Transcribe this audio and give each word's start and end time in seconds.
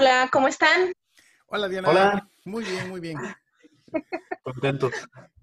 Hola, 0.00 0.30
¿cómo 0.32 0.48
están? 0.48 0.94
Hola, 1.48 1.68
Diana. 1.68 1.90
Hola. 1.90 2.30
Muy 2.46 2.64
bien, 2.64 2.88
muy 2.88 3.00
bien. 3.00 3.18
Contentos. 4.42 4.94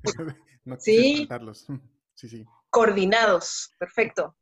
No 0.65 0.77
Sí. 0.79 1.29
Sí, 2.15 2.27
sí. 2.27 2.45
Coordinados, 2.71 3.75
perfecto. 3.77 4.35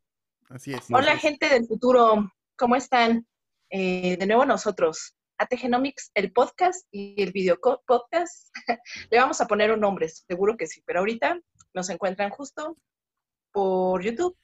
Así 0.47 0.73
es. 0.73 0.85
Hola, 0.89 1.11
Así 1.11 1.17
es. 1.17 1.21
gente 1.21 1.49
del 1.49 1.67
futuro, 1.67 2.31
¿cómo 2.55 2.77
están? 2.77 3.27
Eh, 3.69 4.15
de 4.15 4.25
nuevo 4.25 4.45
nosotros, 4.45 5.17
Ategenomics, 5.37 6.11
el 6.13 6.31
podcast 6.31 6.87
y 6.91 7.21
el 7.21 7.33
video 7.33 7.59
podcast. 7.85 8.55
Le 9.11 9.19
vamos 9.19 9.41
a 9.41 9.47
poner 9.47 9.73
un 9.73 9.81
nombre, 9.81 10.07
seguro 10.07 10.55
que 10.55 10.67
sí, 10.67 10.81
pero 10.85 10.99
ahorita 10.99 11.41
nos 11.73 11.89
encuentran 11.89 12.29
justo 12.29 12.77
por 13.51 14.01
YouTube, 14.01 14.37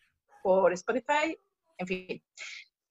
por 0.44 0.74
Spotify, 0.74 1.40
en 1.78 1.88
fin. 1.88 2.24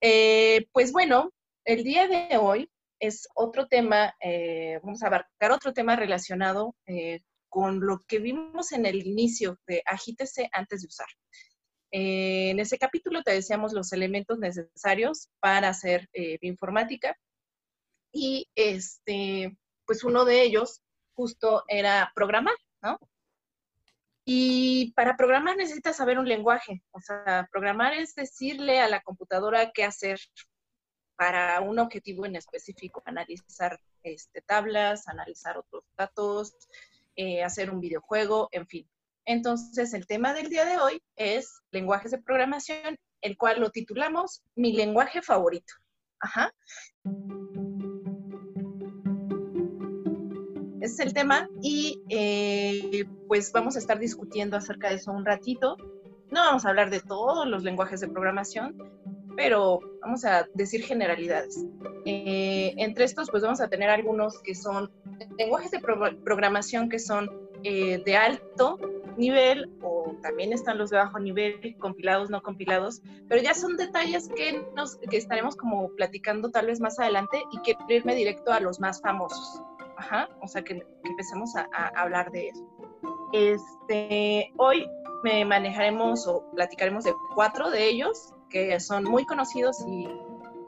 Eh, 0.01 0.67
pues 0.73 0.93
bueno, 0.93 1.31
el 1.73 1.85
día 1.85 2.09
de 2.09 2.37
hoy 2.37 2.69
es 2.99 3.29
otro 3.35 3.69
tema, 3.69 4.13
eh, 4.21 4.81
vamos 4.83 5.03
a 5.03 5.07
abarcar 5.07 5.53
otro 5.53 5.73
tema 5.73 5.95
relacionado 5.95 6.75
eh, 6.87 7.21
con 7.49 7.79
lo 7.87 8.01
que 8.09 8.19
vimos 8.19 8.73
en 8.73 8.87
el 8.87 9.07
inicio 9.07 9.57
de 9.69 9.81
agítese 9.87 10.49
antes 10.53 10.83
de 10.83 10.89
usar. 10.89 11.07
Eh, 11.93 12.51
en 12.51 12.59
ese 12.59 12.77
capítulo 12.77 13.23
te 13.23 13.33
decíamos 13.33 13.73
los 13.73 13.93
elementos 13.93 14.39
necesarios 14.39 15.29
para 15.39 15.69
hacer 15.69 16.09
eh, 16.13 16.39
bioinformática 16.41 17.17
y 18.13 18.49
este, 18.57 19.57
pues 19.87 20.03
uno 20.03 20.25
de 20.25 20.43
ellos 20.43 20.83
justo 21.15 21.63
era 21.69 22.11
programar, 22.17 22.57
¿no? 22.83 22.99
Y 24.25 24.93
para 24.95 25.17
programar 25.17 25.57
necesitas 25.57 25.97
saber 25.97 26.19
un 26.19 26.29
lenguaje, 26.29 26.83
o 26.91 27.01
sea, 27.01 27.49
programar 27.53 27.95
es 27.95 28.17
decirle 28.17 28.81
a 28.81 28.89
la 28.89 29.03
computadora 29.03 29.71
qué 29.73 29.85
hacer 29.85 30.19
para 31.21 31.61
un 31.61 31.79
objetivo 31.79 32.25
en 32.25 32.35
específico, 32.35 33.03
analizar 33.05 33.79
este, 34.03 34.41
tablas, 34.41 35.07
analizar 35.07 35.59
otros 35.59 35.85
datos, 35.95 36.55
eh, 37.15 37.45
hacer 37.45 37.71
un 37.71 37.79
videojuego, 37.79 38.49
en 38.53 38.67
fin. 38.67 38.89
Entonces, 39.27 39.93
el 39.93 40.07
tema 40.07 40.33
del 40.33 40.49
día 40.49 40.65
de 40.65 40.79
hoy 40.79 41.03
es 41.17 41.61
lenguajes 41.73 42.13
de 42.13 42.23
programación, 42.23 42.97
el 43.21 43.37
cual 43.37 43.61
lo 43.61 43.69
titulamos 43.69 44.43
Mi 44.55 44.73
lenguaje 44.73 45.21
favorito. 45.21 45.75
Ajá. 46.21 46.55
Ese 50.81 50.95
es 50.95 51.01
el 51.01 51.13
tema 51.13 51.51
y 51.61 52.03
eh, 52.09 53.05
pues 53.29 53.53
vamos 53.53 53.77
a 53.77 53.79
estar 53.79 53.99
discutiendo 53.99 54.57
acerca 54.57 54.89
de 54.89 54.95
eso 54.95 55.13
un 55.13 55.27
ratito. 55.27 55.77
No 56.31 56.41
vamos 56.41 56.65
a 56.65 56.71
hablar 56.71 56.89
de 56.89 57.01
todos 57.01 57.47
los 57.47 57.63
lenguajes 57.63 58.01
de 58.01 58.09
programación, 58.09 58.75
pero 59.41 59.81
vamos 60.03 60.23
a 60.27 60.47
decir 60.53 60.83
generalidades. 60.83 61.65
Eh, 62.05 62.75
entre 62.77 63.07
estos, 63.07 63.31
pues 63.31 63.43
vamos 63.43 63.63
a 63.63 63.69
tener 63.69 63.89
algunos 63.89 64.39
que 64.43 64.55
son 64.55 64.91
lenguajes 65.39 65.71
de 65.71 65.79
pro- 65.81 66.23
programación 66.23 66.91
que 66.91 66.99
son 66.99 67.31
eh, 67.63 68.03
de 68.05 68.17
alto 68.19 68.79
nivel 69.17 69.71
o 69.83 70.15
también 70.21 70.53
están 70.53 70.77
los 70.77 70.91
de 70.91 70.99
bajo 70.99 71.19
nivel, 71.19 71.75
compilados, 71.79 72.29
no 72.29 72.43
compilados, 72.43 73.01
pero 73.31 73.41
ya 73.43 73.55
son 73.55 73.79
detalles 73.79 74.29
que, 74.29 74.63
nos, 74.77 74.97
que 74.97 75.17
estaremos 75.17 75.57
como 75.57 75.89
platicando 75.97 76.51
tal 76.51 76.67
vez 76.67 76.79
más 76.79 76.99
adelante 76.99 77.43
y 77.51 77.57
quiero 77.61 77.81
irme 77.89 78.15
directo 78.15 78.53
a 78.53 78.61
los 78.61 78.79
más 78.79 79.01
famosos. 79.01 79.63
Ajá, 79.97 80.29
o 80.43 80.49
sea 80.49 80.61
que, 80.63 80.81
que 80.81 81.09
empecemos 81.09 81.57
a, 81.57 81.67
a 81.73 81.89
hablar 82.03 82.31
de 82.31 82.49
eso. 82.49 82.67
Este, 83.33 84.53
hoy 84.59 84.87
me 85.25 85.47
manejaremos 85.47 86.27
o 86.27 86.45
platicaremos 86.55 87.05
de 87.05 87.15
cuatro 87.35 87.71
de 87.71 87.89
ellos 87.89 88.35
que 88.51 88.79
son 88.81 89.05
muy 89.05 89.25
conocidos 89.25 89.77
y, 89.89 90.09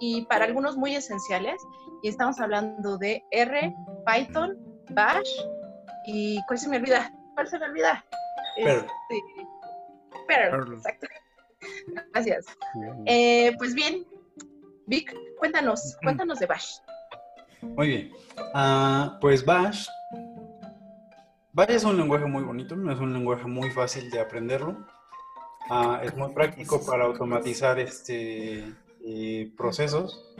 y 0.00 0.24
para 0.26 0.44
algunos 0.44 0.76
muy 0.76 0.94
esenciales. 0.94 1.60
Y 2.02 2.08
estamos 2.08 2.40
hablando 2.40 2.98
de 2.98 3.22
R, 3.30 3.74
Python, 4.06 4.56
Bash 4.90 5.28
y 6.06 6.40
¿cuál 6.46 6.58
se 6.58 6.68
me 6.68 6.78
olvida? 6.78 7.12
¿Cuál 7.34 7.48
se 7.48 7.58
me 7.58 7.66
olvida? 7.66 8.04
Perl. 8.56 8.86
Este, 9.10 9.22
Perl, 10.26 10.74
exacto. 10.74 11.06
Gracias. 12.12 12.46
Eh, 13.06 13.54
pues 13.58 13.74
bien, 13.74 14.04
Vic, 14.86 15.14
cuéntanos, 15.38 15.96
cuéntanos 16.02 16.38
de 16.38 16.46
Bash. 16.46 16.78
Muy 17.62 17.86
bien. 17.86 18.12
Ah, 18.54 19.18
pues 19.20 19.44
Bash. 19.44 19.86
Bash 21.52 21.70
es 21.70 21.84
un 21.84 21.96
lenguaje 21.96 22.24
muy 22.24 22.42
bonito, 22.42 22.74
es 22.74 22.98
un 22.98 23.12
lenguaje 23.12 23.46
muy 23.46 23.70
fácil 23.70 24.10
de 24.10 24.20
aprenderlo. 24.20 24.86
Ah, 25.70 26.00
es 26.04 26.14
muy 26.16 26.32
práctico 26.32 26.84
para 26.84 27.04
automatizar 27.04 27.78
este, 27.78 28.64
eh, 29.04 29.50
procesos. 29.56 30.34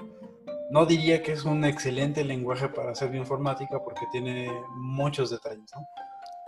No 0.71 0.87
diría 0.87 1.23
que 1.23 1.33
es 1.33 1.45
un 1.45 1.65
excelente 1.65 2.25
lenguaje 2.25 2.69
para 2.69 2.93
hacer 2.93 3.11
bioinformática 3.11 3.83
porque 3.85 4.07
tiene 4.11 4.51
muchos 4.77 5.31
detalles. 5.31 5.71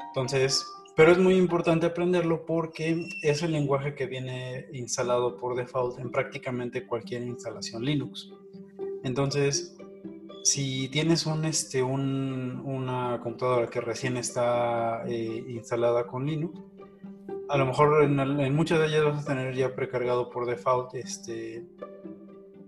Entonces, 0.08 0.64
pero 0.96 1.12
es 1.12 1.18
muy 1.18 1.34
importante 1.34 1.86
aprenderlo 1.86 2.44
porque 2.46 3.04
es 3.22 3.42
el 3.42 3.52
lenguaje 3.52 3.94
que 3.94 4.06
viene 4.06 4.66
instalado 4.72 5.36
por 5.36 5.56
default 5.56 5.98
en 5.98 6.10
prácticamente 6.10 6.86
cualquier 6.86 7.22
instalación 7.22 7.84
Linux. 7.84 8.30
Entonces, 9.02 9.76
si 10.42 10.88
tienes 10.88 11.26
un, 11.26 11.44
este, 11.46 11.82
un- 11.82 12.62
una 12.64 13.20
computadora 13.22 13.68
que 13.68 13.80
recién 13.80 14.16
está 14.16 15.02
eh, 15.06 15.44
instalada 15.48 16.06
con 16.06 16.26
Linux, 16.26 16.58
a 17.48 17.58
lo 17.58 17.66
mejor 17.66 18.02
en, 18.04 18.54
muchas 18.54 18.78
de 18.80 18.86
ellas 18.86 19.04
vas 19.04 19.22
a 19.22 19.26
tener 19.26 19.54
ya 19.54 19.74
precargado 19.74 20.30
por 20.30 20.46
default 20.46 20.94
este, 20.94 21.66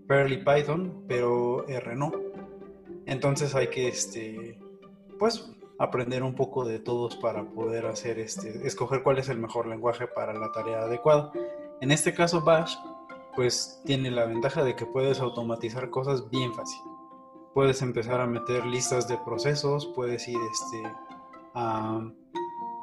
Perl 0.06 0.44
Python, 0.44 1.04
pero 1.08 1.66
R 1.66 1.96
no. 1.96 2.12
Entonces 3.06 3.54
hay 3.54 3.68
que, 3.68 3.88
este, 3.88 4.58
pues, 5.18 5.50
aprender 5.78 6.22
un 6.22 6.34
poco 6.34 6.64
de 6.64 6.78
todos 6.78 7.16
para 7.16 7.44
poder 7.44 7.86
hacer, 7.86 8.18
este, 8.18 8.66
escoger 8.66 9.02
cuál 9.02 9.18
es 9.18 9.28
el 9.28 9.38
mejor 9.38 9.66
lenguaje 9.66 10.06
para 10.06 10.32
la 10.34 10.50
tarea 10.52 10.82
adecuada. 10.82 11.32
En 11.80 11.90
este 11.90 12.14
caso, 12.14 12.40
Bash, 12.40 12.76
pues, 13.34 13.80
tiene 13.84 14.10
la 14.10 14.24
ventaja 14.24 14.64
de 14.64 14.74
que 14.74 14.86
puedes 14.86 15.20
automatizar 15.20 15.90
cosas 15.90 16.28
bien 16.30 16.52
fácil. 16.54 16.80
Puedes 17.54 17.80
empezar 17.82 18.20
a 18.20 18.26
meter 18.26 18.66
listas 18.66 19.08
de 19.08 19.18
procesos, 19.24 19.86
puedes 19.94 20.26
ir, 20.28 20.38
este, 20.50 20.82
a- 21.54 22.10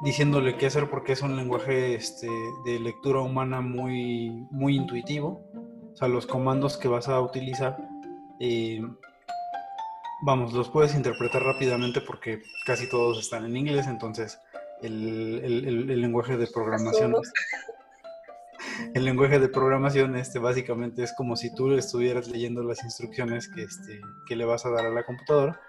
diciéndole 0.02 0.56
qué 0.56 0.66
hacer 0.66 0.90
porque 0.90 1.12
es 1.12 1.22
un 1.22 1.36
lenguaje 1.36 1.94
este, 1.94 2.28
de 2.64 2.78
lectura 2.80 3.20
humana 3.20 3.60
muy, 3.60 4.46
muy 4.50 4.76
intuitivo. 4.76 5.42
O 5.92 5.96
sea, 5.96 6.08
los 6.08 6.26
comandos 6.26 6.76
que 6.76 6.88
vas 6.88 7.08
a 7.08 7.20
utilizar, 7.20 7.76
eh, 8.40 8.82
vamos, 10.22 10.52
los 10.52 10.68
puedes 10.70 10.94
interpretar 10.94 11.42
rápidamente 11.42 12.00
porque 12.00 12.42
casi 12.66 12.88
todos 12.88 13.18
están 13.20 13.44
en 13.44 13.56
inglés, 13.56 13.86
entonces 13.86 14.38
el, 14.82 15.40
el- 15.44 15.64
el- 15.68 15.90
el 15.90 16.00
lenguaje 16.00 16.36
de 16.36 16.46
programación, 16.48 17.14
el 18.94 19.04
lenguaje 19.04 19.38
de 19.38 19.48
programación 19.48 20.16
este, 20.16 20.38
básicamente 20.38 21.02
es 21.04 21.12
como 21.12 21.36
si 21.36 21.54
tú 21.54 21.72
estuvieras 21.72 22.28
leyendo 22.28 22.62
las 22.64 22.82
instrucciones 22.82 23.48
que, 23.48 23.62
este, 23.62 24.00
que 24.26 24.36
le 24.36 24.44
vas 24.44 24.66
a 24.66 24.70
dar 24.70 24.86
a 24.86 24.90
la 24.90 25.04
computadora, 25.04 25.60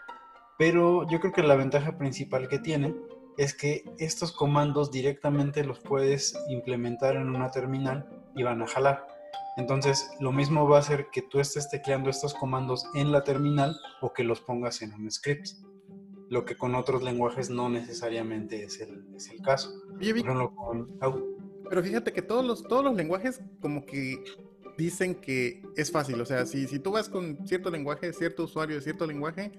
pero 0.58 1.08
yo 1.10 1.20
creo 1.20 1.34
que 1.34 1.44
la 1.44 1.56
ventaja 1.56 1.98
principal 1.98 2.48
que 2.48 2.60
tiene 2.60 2.96
es 3.38 3.54
que 3.54 3.84
estos 3.98 4.32
comandos 4.32 4.92
directamente 4.92 5.64
los 5.64 5.80
puedes 5.80 6.38
implementar 6.48 7.16
en 7.16 7.30
una 7.30 7.52
terminal 7.52 8.08
y 8.36 8.44
van 8.44 8.62
a 8.62 8.68
jalar. 8.68 9.08
Entonces, 9.58 10.10
lo 10.20 10.32
mismo 10.32 10.68
va 10.68 10.78
a 10.78 10.80
hacer 10.82 11.08
que 11.12 11.22
tú 11.22 11.40
estés 11.40 11.70
tecleando 11.70 12.10
estos 12.10 12.34
comandos 12.34 12.86
en 12.94 13.12
la 13.12 13.24
terminal 13.24 13.76
o 14.02 14.12
que 14.12 14.24
los 14.24 14.42
pongas 14.42 14.82
en 14.82 14.94
un 14.94 15.10
script. 15.10 15.48
Lo 16.30 16.44
que 16.44 16.58
con 16.58 16.76
otros 16.76 17.04
lenguajes 17.04 17.50
no 17.50 17.70
necesariamente 17.70 18.64
es 18.64 18.82
el, 18.82 19.06
es 19.16 19.30
el 19.30 19.42
caso. 19.42 19.72
Oye, 19.98 20.12
Vic, 20.12 20.26
con 20.26 20.96
pero 21.70 21.84
fíjate 21.84 22.14
que 22.14 22.22
todos 22.22 22.46
los, 22.46 22.64
todos 22.64 22.84
los 22.84 22.96
lenguajes 22.96 23.42
como 23.60 23.86
que 23.86 24.24
dicen 24.78 25.16
que 25.16 25.64
es 25.76 25.92
fácil. 25.92 26.20
O 26.22 26.26
sea, 26.26 26.46
si, 26.46 26.68
si 26.68 26.80
tú 26.80 26.92
vas 26.92 27.10
con 27.10 27.46
cierto 27.48 27.70
lenguaje, 27.70 28.14
cierto 28.14 28.44
usuario 28.44 28.76
de 28.76 28.82
cierto 28.82 29.06
lenguaje, 29.08 29.52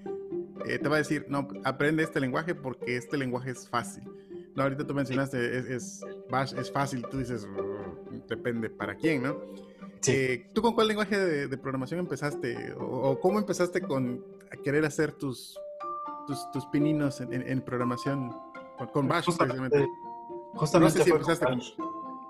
eh, 0.73 0.79
te 0.79 0.89
va 0.89 0.95
a 0.95 0.99
decir, 0.99 1.25
no, 1.29 1.47
aprende 1.63 2.03
este 2.03 2.19
lenguaje 2.19 2.55
porque 2.55 2.97
este 2.97 3.17
lenguaje 3.17 3.51
es 3.51 3.67
fácil. 3.69 4.03
No, 4.55 4.63
ahorita 4.63 4.87
tú 4.87 4.93
mencionaste, 4.93 5.57
es, 5.57 5.65
es, 5.65 6.01
Bash 6.29 6.53
es 6.57 6.71
fácil, 6.71 7.05
tú 7.11 7.19
dices, 7.19 7.45
"Mm, 7.47 8.27
depende 8.27 8.69
para 8.69 8.95
quién, 8.95 9.23
¿no? 9.23 9.35
Sí. 10.01 10.11
Eh, 10.15 10.49
¿Tú 10.53 10.61
con 10.61 10.73
cuál 10.73 10.87
lenguaje 10.87 11.17
de, 11.17 11.47
de 11.47 11.57
programación 11.57 11.99
empezaste? 11.99 12.73
O, 12.73 12.83
o 13.11 13.19
cómo 13.19 13.37
empezaste 13.39 13.81
con 13.81 14.23
a 14.51 14.57
querer 14.57 14.83
hacer 14.85 15.11
tus, 15.13 15.59
tus, 16.27 16.49
tus 16.51 16.65
pininos 16.67 17.21
en, 17.21 17.33
en- 17.33 17.47
en 17.47 17.61
programación? 17.61 18.31
Con, 18.77 18.87
con 18.87 19.07
Bash, 19.07 19.25
precisamente. 19.25 19.87
Justamente, 20.53 20.53
justamente 20.55 20.99
No 20.99 21.03
sé 21.03 21.03
si 21.03 21.11
con 21.11 21.19
empezaste 21.21 21.45
con- 21.45 21.55
Bash. 21.57 21.73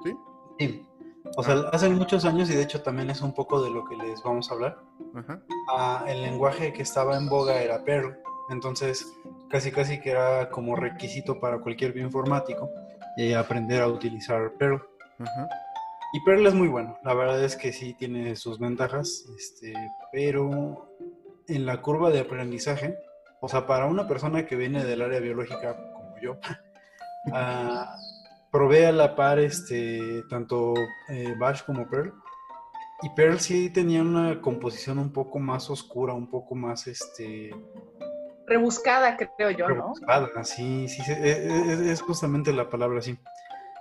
¿Sí? 0.04 0.18
Sí. 0.60 0.88
O 1.36 1.44
sea, 1.44 1.56
hace 1.74 1.90
muchos 1.90 2.24
años, 2.26 2.50
y 2.50 2.56
de 2.56 2.64
hecho 2.64 2.82
también 2.82 3.10
es 3.10 3.22
un 3.22 3.34
poco 3.34 3.62
de 3.62 3.70
lo 3.70 3.84
que 3.86 3.96
les 3.98 4.24
vamos 4.24 4.50
a 4.50 4.54
hablar, 4.54 4.80
Ajá. 5.14 5.42
ah, 5.70 6.06
el 6.08 6.22
lenguaje 6.22 6.72
que 6.74 6.82
estaba 6.84 7.18
en 7.18 7.28
boga 7.28 7.62
era 7.62 7.84
Perl. 7.84 8.18
Entonces, 8.50 9.06
casi 9.50 9.72
casi 9.72 10.00
que 10.00 10.12
era 10.12 10.50
como 10.50 10.76
requisito 10.76 11.40
para 11.40 11.60
cualquier 11.60 11.94
bioinformático 11.94 12.70
eh, 13.18 13.36
aprender 13.36 13.82
a 13.82 13.88
utilizar 13.88 14.54
Perl. 14.58 14.82
Y 16.14 16.24
Perl 16.24 16.46
es 16.46 16.54
muy 16.54 16.68
bueno, 16.68 16.98
la 17.04 17.14
verdad 17.14 17.44
es 17.44 17.56
que 17.56 17.74
sí 17.74 17.94
tiene 17.94 18.36
sus 18.36 18.60
ventajas, 18.60 19.26
este, 19.38 19.74
pero 20.12 20.94
en 21.48 21.66
la 21.66 21.82
curva 21.82 22.10
de 22.12 22.22
aprendizaje, 22.22 22.98
o 23.42 23.48
sea, 23.48 23.66
para 23.68 23.86
una 23.86 24.08
persona 24.08 24.46
que 24.46 24.56
viene 24.56 24.86
del 24.86 25.02
área 25.02 25.20
biológica 25.20 25.76
como 25.76 26.16
yo, 26.22 26.34
uh, 27.26 27.86
provee 28.52 28.86
a 28.86 28.92
la 28.92 29.16
par 29.16 29.40
este, 29.40 30.24
tanto 30.30 30.74
eh, 31.10 31.36
Bash 31.38 31.64
como 31.64 31.90
Perl. 31.90 32.14
Y 33.04 33.10
Perl 33.10 33.40
sí 33.40 33.70
tenía 33.70 34.02
una 34.02 34.42
composición 34.42 34.98
un 34.98 35.12
poco 35.12 35.38
más 35.40 35.70
oscura, 35.70 36.14
un 36.14 36.30
poco 36.30 36.56
más 36.56 36.88
este, 36.88 37.52
rebuscada, 38.48 39.18
creo 39.18 39.52
yo, 39.52 39.68
rebuscada, 39.68 40.30
¿no? 40.34 40.44
sí, 40.44 40.88
sí, 40.88 41.02
e, 41.12 41.48
e, 41.48 41.92
es, 41.92 42.02
justamente 42.02 42.54
la 42.54 42.70
palabra 42.70 43.00
así. 43.00 43.18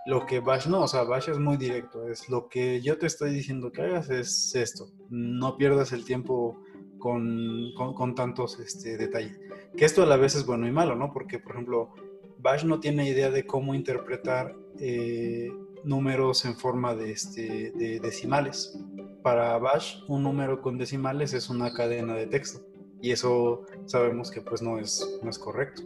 Lo 0.07 0.27
que 0.27 0.41
Bash 0.41 0.67
no, 0.67 0.83
o 0.83 0.89
sea, 0.89 1.03
Bash 1.05 1.31
es 1.31 1.39
muy 1.39 1.57
directo, 1.57 2.09
es 2.09 2.29
lo 2.29 2.49
que 2.49 2.81
yo 2.81 2.99
te 2.99 3.07
estoy 3.07 3.33
diciendo 3.33 3.73
que 3.73 3.83
hagas 3.83 4.11
es 4.11 4.55
esto, 4.55 4.89
no 5.09 5.57
pierdas 5.57 5.93
el 5.93 6.05
tiempo 6.05 6.61
con, 6.99 7.73
con, 7.75 8.15
tantos 8.15 8.59
este, 8.61 8.97
detalles. 8.97 9.39
Que 9.77 9.85
esto 9.85 10.03
a 10.03 10.07
la 10.07 10.17
vez 10.17 10.35
es 10.35 10.47
bueno 10.47 10.67
y 10.67 10.73
malo, 10.73 10.97
¿no? 10.97 11.13
Porque, 11.13 11.39
por 11.39 11.53
ejemplo, 11.53 11.91
Bash 12.39 12.65
no 12.65 12.81
tiene 12.81 13.09
idea 13.09 13.31
de 13.31 13.47
cómo 13.47 13.75
interpretar 13.75 14.55
eh, 14.81 15.51
números 15.85 16.45
en 16.45 16.57
forma 16.57 16.95
de, 16.95 17.13
este, 17.13 17.73
de 17.73 18.01
decimales. 18.01 18.79
Para 19.23 19.59
Bash, 19.59 20.03
un 20.09 20.23
número 20.23 20.63
con 20.63 20.79
decimales 20.79 21.33
es 21.33 21.51
una 21.51 21.73
cadena 21.73 22.15
de 22.15 22.27
texto. 22.27 22.61
Y 23.01 23.13
eso 23.13 23.67
sabemos 23.87 24.31
que 24.31 24.41
pues 24.41 24.63
no 24.63 24.79
es, 24.79 25.19
no 25.23 25.31
es 25.31 25.39
correcto. 25.39 25.83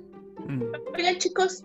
Mm. 0.47 0.73
Oigan 0.97 1.19
chicos, 1.19 1.65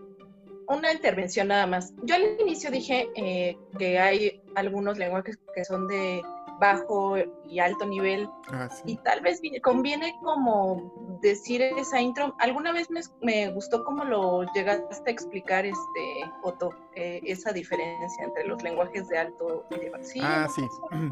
una 0.67 0.91
intervención 0.91 1.49
nada 1.49 1.67
más. 1.67 1.93
Yo 2.03 2.15
al 2.15 2.39
inicio 2.39 2.71
dije 2.71 3.09
eh, 3.15 3.57
que 3.77 3.99
hay 3.99 4.41
algunos 4.55 4.97
lenguajes 4.97 5.37
que 5.53 5.63
son 5.65 5.87
de 5.87 6.21
bajo 6.59 7.17
y 7.47 7.59
alto 7.59 7.85
nivel. 7.85 8.29
Ah, 8.49 8.69
y 8.85 8.97
tal 8.97 9.21
vez 9.21 9.41
conviene 9.61 10.15
como 10.23 11.19
decir 11.21 11.61
esa 11.61 12.01
intro. 12.01 12.35
Alguna 12.39 12.71
vez 12.71 12.87
me, 13.21 13.49
gustó 13.51 13.83
cómo 13.83 14.03
lo 14.03 14.43
llegaste 14.53 15.09
a 15.09 15.11
explicar, 15.11 15.65
este, 15.65 16.31
Otto, 16.43 16.69
eh, 16.95 17.21
esa 17.25 17.51
diferencia 17.51 18.23
entre 18.23 18.45
los 18.45 18.61
lenguajes 18.63 19.07
de 19.07 19.17
alto 19.17 19.65
y 19.71 19.79
de 19.79 19.89
bajo. 19.89 20.03
¿Sí? 20.03 20.19
Ah, 20.21 20.47
sí. 20.55 20.61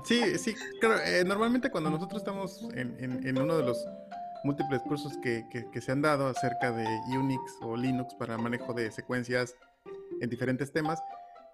Sí, 0.04 0.38
sí. 0.38 0.56
Claro, 0.80 1.02
eh, 1.04 1.24
normalmente 1.26 1.70
cuando 1.70 1.90
nosotros 1.90 2.22
estamos 2.22 2.68
en, 2.76 2.98
en, 3.00 3.38
uno 3.38 3.58
de 3.58 3.64
los 3.64 3.86
múltiples 4.44 4.82
cursos 4.82 5.18
que, 5.22 5.46
que, 5.50 5.82
se 5.82 5.92
han 5.92 6.02
dado 6.02 6.28
acerca 6.28 6.72
de 6.72 6.86
Unix 7.18 7.58
o 7.62 7.76
Linux 7.76 8.14
para 8.16 8.38
manejo 8.38 8.74
de 8.74 8.92
secuencias 8.92 9.56
en 10.22 10.30
diferentes 10.30 10.72
temas, 10.72 11.02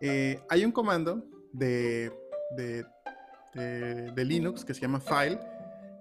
eh, 0.01 0.41
hay 0.50 0.65
un 0.65 0.71
comando 0.71 1.24
de, 1.53 2.12
de 2.56 2.86
de, 3.53 4.25
Linux 4.25 4.63
que 4.63 4.74
se 4.74 4.81
llama 4.81 5.00
file 5.00 5.39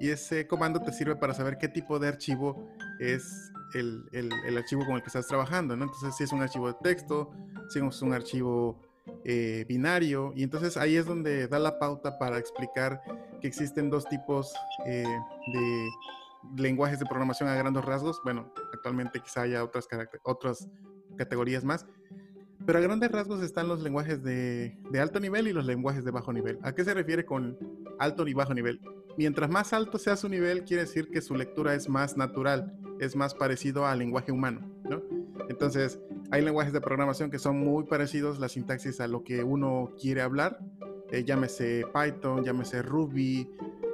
y 0.01 0.11
ese 0.11 0.47
comando 0.47 0.81
te 0.81 0.93
sirve 0.93 1.17
para 1.17 1.35
saber 1.35 1.59
qué 1.59 1.69
tipo 1.69 1.99
de 1.99 2.09
archivo 2.09 2.69
es 3.01 3.53
el, 3.75 4.05
el, 4.13 4.57
archivo 4.57 4.85
con 4.87 4.95
el 4.95 5.03
que 5.03 5.09
estás 5.09 5.27
trabajando, 5.27 5.77
¿no? 5.77 5.85
Entonces, 5.85 6.17
si 6.17 6.25
es 6.25 6.33
un 6.33 6.41
archivo 6.41 6.69
de 6.69 6.75
texto, 6.83 7.31
si 7.69 7.81
es 7.81 8.03
un 8.03 8.13
archivo 8.15 8.81
eh, 9.25 9.65
binario, 9.69 10.33
y 10.37 10.43
entonces 10.43 10.77
ahí 10.77 10.97
es 10.97 11.05
donde 11.05 11.49
da 11.49 11.59
la 11.59 11.79
pauta 11.79 12.19
para 12.19 12.39
explicar 12.39 13.03
que 13.41 13.49
existen 13.49 13.91
dos 13.91 14.07
tipos 14.07 14.55
eh, 14.87 15.05
de 15.53 15.89
lenguajes 16.57 16.99
de 16.99 17.07
programación 17.07 17.49
a 17.49 17.55
grandes 17.55 17.85
rasgos. 17.85 18.21
Bueno, 18.25 18.53
actualmente 18.73 19.21
quizá 19.21 19.43
haya 19.43 19.65
otras, 19.65 19.89
otras 20.25 20.69
categorías 21.17 21.65
más, 21.65 21.87
pero 22.67 22.79
a 22.79 22.83
grandes 22.83 23.11
rasgos 23.11 23.43
están 23.43 23.69
los 23.69 23.83
lenguajes 23.83 24.23
de, 24.23 24.77
alto 25.01 25.21
nivel 25.21 25.49
y 25.49 25.53
los 25.53 25.65
lenguajes 25.65 26.05
de 26.05 26.11
bajo 26.11 26.33
nivel. 26.33 26.59
¿A 26.63 26.75
qué 26.75 26.85
se 26.85 26.95
refiere 26.95 27.25
con 27.25 27.57
alto 27.99 28.27
y 28.27 28.35
bajo 28.35 28.55
nivel? 28.55 28.81
Mientras 29.17 29.51
más 29.51 29.73
alto 29.73 29.99
sea 29.99 30.17
su 30.17 30.29
nivel, 30.29 30.65
quiere 30.65 30.85
decir 30.85 31.09
que 31.09 31.21
su 31.21 31.35
lectura 31.35 31.75
es 31.75 31.89
más 31.89 32.17
natural, 32.17 32.77
es 33.01 33.17
más 33.17 33.35
parecido 33.35 33.87
al 33.87 33.99
lenguaje 33.99 34.33
humano, 34.33 34.61
¿no? 34.85 35.03
Entonces, 35.49 35.99
hay 36.31 36.43
lenguajes 36.43 36.73
de 36.73 36.81
programación 36.81 37.31
que 37.31 37.39
son 37.39 37.59
muy 37.59 37.85
parecidos 37.85 38.39
la 38.39 38.49
sintaxis 38.49 39.01
a 39.01 39.09
lo 39.09 39.25
que 39.25 39.43
uno 39.43 39.95
quiere 39.99 40.21
hablar. 40.21 40.59
Eh, 41.11 41.25
llámese 41.25 41.85
Python, 41.95 42.45
llámese 42.45 42.83
Ruby, 42.83 43.51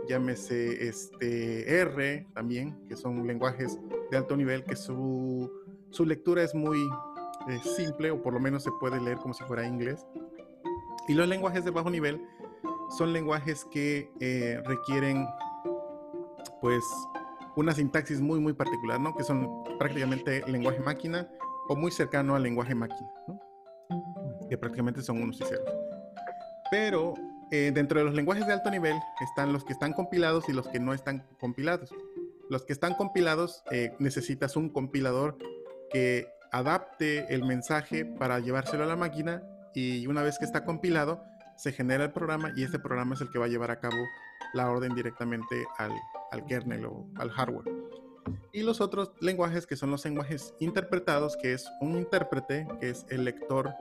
llámese 0.08 0.88
este 0.88 1.80
R 1.80 2.26
también, 2.34 2.76
que 2.88 2.96
son 2.96 3.26
lenguajes 3.26 3.78
de 4.10 4.16
alto 4.16 4.36
nivel 4.36 4.64
que 4.64 4.76
su, 4.76 5.50
su 5.90 6.04
lectura 6.04 6.42
es 6.42 6.54
muy, 6.54 6.78
simple 7.76 8.10
o 8.10 8.22
por 8.22 8.32
lo 8.32 8.40
menos 8.40 8.62
se 8.62 8.70
puede 8.80 9.00
leer 9.00 9.18
como 9.18 9.34
si 9.34 9.44
fuera 9.44 9.66
inglés. 9.66 10.06
Y 11.08 11.14
los 11.14 11.28
lenguajes 11.28 11.64
de 11.64 11.70
bajo 11.70 11.90
nivel 11.90 12.20
son 12.96 13.12
lenguajes 13.12 13.66
que 13.70 14.10
eh, 14.20 14.60
requieren 14.64 15.26
pues 16.60 16.82
una 17.56 17.72
sintaxis 17.72 18.20
muy 18.20 18.40
muy 18.40 18.52
particular, 18.52 19.00
¿no? 19.00 19.14
Que 19.14 19.22
son 19.22 19.64
prácticamente 19.78 20.42
lenguaje 20.46 20.80
máquina 20.80 21.28
o 21.68 21.76
muy 21.76 21.90
cercano 21.90 22.34
al 22.34 22.42
lenguaje 22.42 22.74
máquina, 22.74 23.08
¿no? 23.28 23.40
Que 24.48 24.56
prácticamente 24.56 25.02
son 25.02 25.22
unos 25.22 25.40
y 25.40 25.44
ceros. 25.44 25.70
Pero 26.70 27.14
eh, 27.54 27.70
dentro 27.72 28.00
de 28.00 28.04
los 28.04 28.14
lenguajes 28.14 28.48
de 28.48 28.52
alto 28.52 28.68
nivel 28.68 28.96
están 29.20 29.52
los 29.52 29.64
que 29.64 29.72
están 29.72 29.92
compilados 29.92 30.48
y 30.48 30.52
los 30.52 30.66
que 30.66 30.80
no 30.80 30.92
están 30.92 31.24
compilados. 31.38 31.94
Los 32.50 32.64
que 32.64 32.72
están 32.72 32.94
compilados 32.94 33.62
eh, 33.70 33.94
necesitas 34.00 34.56
un 34.56 34.70
compilador 34.70 35.38
que 35.88 36.26
adapte 36.50 37.32
el 37.32 37.44
mensaje 37.44 38.04
para 38.04 38.40
llevárselo 38.40 38.82
a 38.82 38.86
la 38.86 38.96
máquina 38.96 39.44
y 39.72 40.04
una 40.08 40.22
vez 40.22 40.36
que 40.36 40.44
está 40.44 40.64
compilado, 40.64 41.22
se 41.56 41.70
genera 41.70 42.02
el 42.02 42.10
programa 42.10 42.52
y 42.56 42.64
ese 42.64 42.80
programa 42.80 43.14
es 43.14 43.20
el 43.20 43.30
que 43.30 43.38
va 43.38 43.44
a 43.44 43.48
llevar 43.48 43.70
a 43.70 43.78
cabo 43.78 44.02
la 44.52 44.68
orden 44.68 44.92
directamente 44.96 45.64
al, 45.78 45.92
al 46.32 46.44
kernel 46.46 46.86
o 46.86 47.06
al 47.14 47.30
hardware. 47.30 47.72
Y 48.52 48.62
los 48.62 48.80
otros 48.80 49.12
lenguajes 49.20 49.64
que 49.64 49.76
son 49.76 49.92
los 49.92 50.04
lenguajes 50.04 50.54
interpretados, 50.58 51.36
que 51.36 51.52
es 51.52 51.70
un 51.80 51.96
intérprete, 51.96 52.66
que 52.80 52.90
es 52.90 53.06
el 53.10 53.24
lector 53.24 53.72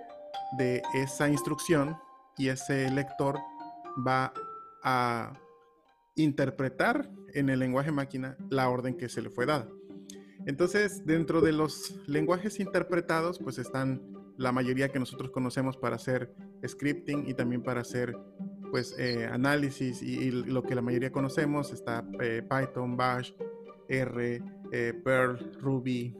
de 0.60 0.84
esa 0.94 1.28
instrucción 1.28 1.98
y 2.38 2.50
ese 2.50 2.90
lector 2.92 3.40
va 4.06 4.34
a 4.84 5.40
interpretar 6.16 7.10
en 7.34 7.50
el 7.50 7.60
lenguaje 7.60 7.92
máquina 7.92 8.38
la 8.50 8.70
orden 8.70 8.96
que 8.98 9.10
se 9.10 9.22
le 9.22 9.30
fue 9.30 9.46
dada. 9.46 9.68
Entonces, 10.46 11.06
dentro 11.06 11.42
de 11.42 11.54
los 11.54 12.00
lenguajes 12.08 12.60
interpretados, 12.60 13.40
pues 13.40 13.58
están 13.58 14.02
la 14.38 14.52
mayoría 14.52 14.90
que 14.90 15.00
nosotros 15.00 15.32
conocemos 15.32 15.78
para 15.78 15.96
hacer 15.96 16.34
scripting 16.66 17.28
y 17.28 17.34
también 17.34 17.64
para 17.64 17.82
hacer 17.82 18.16
pues 18.72 18.96
eh, 18.98 19.28
análisis 19.28 20.02
y, 20.02 20.32
lo 20.32 20.64
que 20.64 20.74
la 20.74 20.82
mayoría 20.82 21.12
conocemos 21.12 21.72
está 21.72 22.04
eh, 22.20 22.42
Python, 22.42 22.98
Bash, 22.98 23.32
R, 23.88 24.42
eh, 24.72 24.94
Perl, 25.04 25.54
Ruby, 25.60 26.18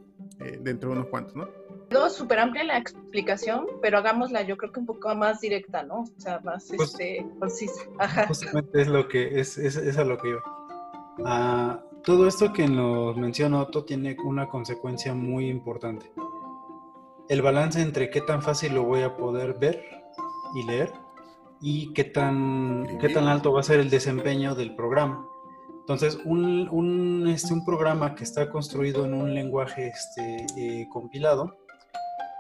dentro 0.62 0.90
de 0.90 0.98
unos 0.98 1.10
cuantos, 1.10 1.36
¿no? 1.36 1.48
Quedó 1.94 2.10
súper 2.10 2.40
amplia 2.40 2.64
la 2.64 2.80
explicación, 2.80 3.68
pero 3.80 4.00
hagámosla 4.00 4.42
yo 4.42 4.58
creo 4.58 4.72
que 4.72 4.80
un 4.80 4.88
poco 4.88 5.14
más 5.14 5.42
directa, 5.42 5.84
¿no? 5.84 6.02
O 6.02 6.20
sea, 6.20 6.40
más 6.40 6.72
pues 6.76 6.90
este, 6.90 7.24
concisa. 7.40 7.84
Justamente 8.28 8.82
es 8.82 8.88
lo 8.88 9.08
que, 9.08 9.40
es, 9.40 9.60
es, 9.60 9.76
es 9.76 9.96
a 10.00 10.04
lo 10.04 10.18
que 10.18 10.32
yo. 10.32 10.40
Ah, 11.24 11.84
todo 12.04 12.28
esto 12.28 12.52
que 12.52 12.68
nos 12.68 13.16
menciona 13.16 13.62
Otto 13.62 13.86
tiene 13.86 14.18
una 14.26 14.50
consecuencia 14.50 15.14
muy 15.14 15.50
importante. 15.50 16.12
El 17.30 17.44
balance 17.44 17.80
entre 17.80 18.10
qué 18.10 18.22
tan 18.22 18.42
fácil 18.42 18.74
lo 18.74 18.86
voy 18.86 19.04
a 19.04 19.16
poder 19.16 19.60
ver 19.60 19.86
y 20.56 20.66
leer 20.66 20.92
y 21.62 21.94
qué 21.94 22.06
tan, 22.06 22.98
qué 23.00 23.10
tan 23.10 23.28
alto 23.28 23.54
va 23.54 23.60
a 23.60 23.64
ser 23.64 23.80
el 23.80 23.92
desempeño 23.92 24.56
del 24.56 24.76
programa. 24.76 25.28
Entonces, 25.82 26.20
un, 26.26 26.68
un, 26.70 27.28
este, 27.28 27.54
un 27.54 27.64
programa 27.64 28.16
que 28.16 28.24
está 28.24 28.50
construido 28.50 29.06
en 29.06 29.14
un 29.14 29.36
lenguaje 29.36 29.90
este, 29.90 30.48
eh, 30.58 30.88
compilado 30.92 31.63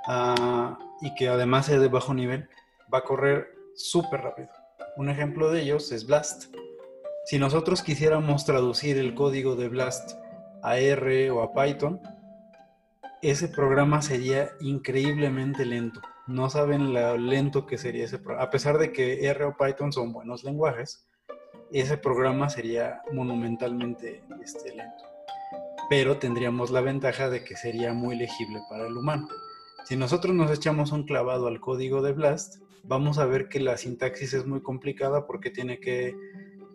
ah, 0.07 0.77
y 1.01 1.13
que 1.15 1.27
además 1.27 1.69
es 1.69 1.79
de 1.79 1.87
bajo 1.87 2.13
nivel, 2.13 2.49
va 2.93 2.99
a 2.99 3.03
correr 3.03 3.47
súper 3.75 4.21
rápido. 4.21 4.49
Un 4.95 5.09
ejemplo 5.09 5.51
de 5.51 5.61
ellos 5.61 5.91
es 5.91 6.05
Blast. 6.05 6.53
Si 7.25 7.39
nosotros 7.39 7.81
quisiéramos 7.81 8.45
traducir 8.45 8.97
el 8.97 9.15
código 9.15 9.55
de 9.55 9.69
Blast 9.69 10.11
a 10.61 10.77
R 10.77 11.31
o 11.31 11.41
a 11.41 11.53
Python, 11.53 12.01
ese 13.21 13.47
programa 13.47 14.01
sería 14.01 14.51
increíblemente 14.59 15.65
lento. 15.65 16.01
No 16.27 16.49
saben 16.49 16.93
lo 16.93 17.17
lento 17.17 17.65
que 17.65 17.77
sería 17.77 18.05
ese 18.05 18.19
programa. 18.19 18.45
A 18.45 18.49
pesar 18.49 18.77
de 18.77 18.91
que 18.91 19.25
R 19.25 19.45
o 19.45 19.57
Python 19.57 19.93
son 19.93 20.11
buenos 20.11 20.43
lenguajes, 20.43 21.07
ese 21.71 21.97
programa 21.97 22.49
sería 22.49 23.01
monumentalmente 23.13 24.23
este, 24.43 24.75
lento. 24.75 25.05
Pero 25.89 26.17
tendríamos 26.17 26.69
la 26.69 26.81
ventaja 26.81 27.29
de 27.29 27.43
que 27.43 27.55
sería 27.55 27.93
muy 27.93 28.15
legible 28.15 28.59
para 28.69 28.87
el 28.87 28.95
humano. 28.95 29.27
Si 29.85 29.95
nosotros 29.95 30.33
nos 30.33 30.51
echamos 30.51 30.91
un 30.91 31.03
clavado 31.03 31.47
al 31.47 31.59
código 31.59 32.01
de 32.01 32.13
Blast, 32.13 32.61
vamos 32.83 33.17
a 33.17 33.25
ver 33.25 33.49
que 33.49 33.59
la 33.59 33.77
sintaxis 33.77 34.33
es 34.33 34.45
muy 34.45 34.61
complicada 34.61 35.25
porque 35.25 35.49
tiene 35.49 35.79
que 35.79 36.15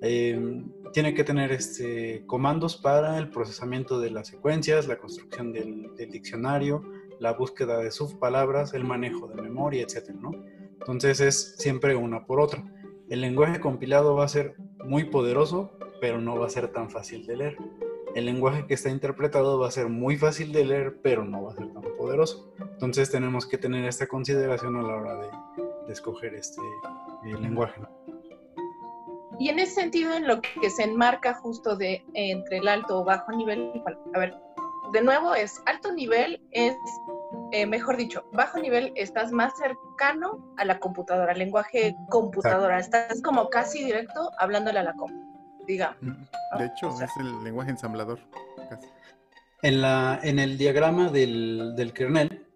Em, 0.00 0.70
tiene 0.92 1.12
que 1.12 1.24
tener 1.24 1.50
este, 1.52 2.24
comandos 2.26 2.76
para 2.76 3.18
el 3.18 3.30
procesamiento 3.30 4.00
de 4.00 4.10
las 4.10 4.28
secuencias, 4.28 4.86
la 4.86 4.98
construcción 4.98 5.52
del, 5.52 5.90
diccionario, 6.10 6.82
la 7.18 7.32
búsqueda 7.32 7.78
de 7.78 7.90
subpalabras, 7.90 8.74
el 8.74 8.84
manejo 8.84 9.26
de 9.26 9.42
memoria, 9.42 9.82
etc. 9.82 10.10
Entonces 10.78 11.20
es 11.20 11.56
siempre 11.58 11.96
una 11.96 12.26
por 12.26 12.40
otra. 12.40 12.64
El 13.10 13.20
lenguaje 13.20 13.60
compilado 13.60 14.14
va 14.14 14.24
a 14.24 14.28
ser 14.28 14.54
muy 14.84 15.04
poderoso, 15.04 15.72
pero 16.00 16.20
no 16.20 16.38
va 16.38 16.46
a 16.46 16.50
ser 16.50 16.68
tan 16.68 16.90
fácil 16.90 17.26
de 17.26 17.36
leer. 17.36 17.56
El 18.14 18.26
lenguaje 18.26 18.66
que 18.66 18.74
está 18.74 18.90
interpretado 18.90 19.58
va 19.58 19.68
a 19.68 19.70
ser 19.70 19.88
muy 19.88 20.16
fácil 20.16 20.52
de 20.52 20.64
leer, 20.64 20.98
pero 21.02 21.24
no 21.24 21.44
va 21.44 21.52
a 21.52 21.56
ser 21.56 21.72
tan 21.72 21.82
poderoso. 21.96 22.52
Entonces 22.58 23.10
tenemos 23.10 23.46
que 23.46 23.58
tener 23.58 23.84
esta 23.84 24.06
consideración 24.06 24.76
a 24.76 24.82
la 24.82 24.94
hora 24.94 25.16
de, 25.16 25.28
escoger 25.88 26.34
este 26.34 26.60
lenguaje. 27.22 27.80
Y 29.38 29.48
en 29.48 29.58
ese 29.58 29.80
sentido, 29.80 30.12
en 30.12 30.26
lo 30.26 30.40
que 30.42 30.68
se 30.68 30.82
enmarca 30.82 31.32
justo 31.34 31.76
de 31.76 32.04
entre 32.12 32.58
el 32.58 32.68
alto 32.68 33.00
o 33.00 33.04
bajo 33.04 33.32
nivel, 33.32 33.82
a 34.12 34.18
ver, 34.18 34.34
de 34.92 35.02
nuevo 35.02 35.34
es 35.34 35.62
alto 35.66 35.92
nivel 35.92 36.40
es, 36.50 36.76
eh, 37.52 37.66
mejor 37.66 37.96
dicho, 37.96 38.24
bajo 38.32 38.58
nivel 38.58 38.92
estás 38.96 39.32
más 39.32 39.52
cercano 39.56 40.52
a 40.56 40.64
la 40.64 40.78
computadora, 40.78 41.34
lenguaje 41.34 41.94
computadora, 42.10 42.78
estás 42.78 43.22
como 43.22 43.48
casi 43.48 43.84
directo 43.84 44.30
hablándole 44.38 44.78
a 44.78 44.82
la 44.82 44.94
compu, 44.94 45.37
digamos. 45.68 45.98
De 46.58 46.66
hecho, 46.66 46.88
es 47.00 47.10
el 47.20 47.44
lenguaje 47.44 47.70
ensamblador, 47.70 48.18
casi. 48.68 48.88
En, 49.62 49.80
la, 49.82 50.18
en 50.22 50.38
el 50.38 50.56
diagrama 50.56 51.10
del, 51.10 51.74
del 51.76 51.92
kernel, 51.92 52.46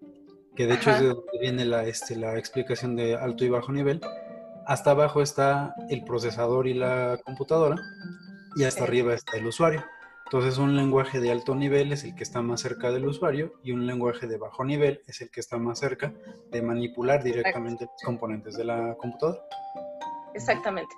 que 0.56 0.66
de 0.66 0.74
hecho 0.74 0.90
es 0.90 1.00
de 1.00 1.08
donde 1.08 1.38
viene 1.40 1.64
la, 1.64 1.84
este, 1.84 2.16
la 2.16 2.38
explicación 2.38 2.96
de 2.96 3.16
alto 3.16 3.44
y 3.44 3.48
bajo 3.48 3.70
nivel, 3.72 4.00
hasta 4.66 4.92
abajo 4.92 5.22
está 5.22 5.74
el 5.90 6.04
procesador 6.04 6.66
y 6.66 6.74
la 6.74 7.18
computadora 7.24 7.76
y 8.56 8.64
hasta 8.64 8.84
arriba 8.84 9.14
está 9.14 9.36
el 9.36 9.46
usuario. 9.46 9.84
Entonces 10.26 10.56
un 10.56 10.76
lenguaje 10.76 11.20
de 11.20 11.30
alto 11.30 11.54
nivel 11.54 11.92
es 11.92 12.04
el 12.04 12.14
que 12.14 12.22
está 12.22 12.40
más 12.40 12.60
cerca 12.62 12.90
del 12.90 13.04
usuario 13.04 13.54
y 13.62 13.72
un 13.72 13.86
lenguaje 13.86 14.26
de 14.26 14.38
bajo 14.38 14.64
nivel 14.64 15.02
es 15.06 15.20
el 15.20 15.30
que 15.30 15.40
está 15.40 15.58
más 15.58 15.78
cerca 15.78 16.12
de 16.50 16.62
manipular 16.62 17.22
directamente 17.22 17.84
los 17.84 18.02
componentes 18.02 18.56
de 18.56 18.64
la 18.64 18.94
computadora. 18.94 19.42
Exactamente. 20.34 20.94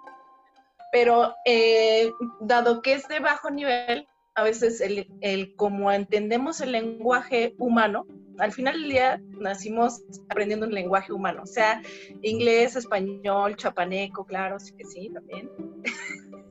Pero 0.94 1.34
eh, 1.44 2.12
dado 2.38 2.80
que 2.80 2.92
es 2.92 3.08
de 3.08 3.18
bajo 3.18 3.50
nivel, 3.50 4.06
a 4.36 4.44
veces 4.44 4.80
el, 4.80 5.08
el, 5.22 5.56
como 5.56 5.90
entendemos 5.90 6.60
el 6.60 6.70
lenguaje 6.70 7.52
humano, 7.58 8.06
al 8.38 8.52
final 8.52 8.80
del 8.80 8.90
día 8.90 9.20
nacimos 9.40 10.04
aprendiendo 10.28 10.66
un 10.66 10.72
lenguaje 10.72 11.12
humano, 11.12 11.42
o 11.42 11.46
sea, 11.46 11.82
inglés, 12.22 12.76
español, 12.76 13.56
chapaneco, 13.56 14.24
claro, 14.24 14.60
sí 14.60 14.72
que 14.76 14.84
sí, 14.84 15.10
también. 15.12 15.50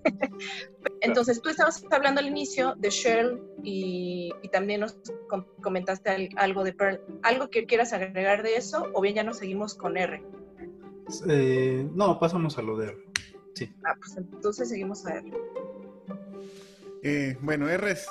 Entonces, 1.00 1.42
tú 1.42 1.48
estabas 1.48 1.82
hablando 1.90 2.20
al 2.20 2.28
inicio 2.28 2.76
de 2.76 2.90
Shell 2.90 3.42
y, 3.64 4.34
también 4.52 4.82
nos 4.82 5.00
comentaste 5.62 6.30
algo 6.36 6.66
de 6.66 6.74
Perl. 6.74 7.00
¿Algo 7.22 7.50
que 7.50 7.66
quieras 7.66 7.94
agregar 7.94 8.44
de 8.44 8.58
eso 8.58 8.90
o 8.94 9.00
bien 9.00 9.16
ya 9.16 9.24
nos 9.24 9.38
seguimos 9.38 9.74
con 9.74 9.96
R? 9.96 10.22
Eh, 11.30 11.88
no, 11.94 12.20
pasamos 12.20 12.58
a 12.58 12.62
lo 12.62 12.76
de 12.76 12.88
R. 12.88 13.13
Sí. 13.54 13.72
Ah, 13.84 13.96
pues 13.98 14.18
entonces 14.18 14.70
seguimos 14.70 15.06
a 15.06 15.16
R. 15.16 15.32
Eh, 17.04 17.38
bueno, 17.42 17.70
R 17.70 17.92
es, 17.92 18.08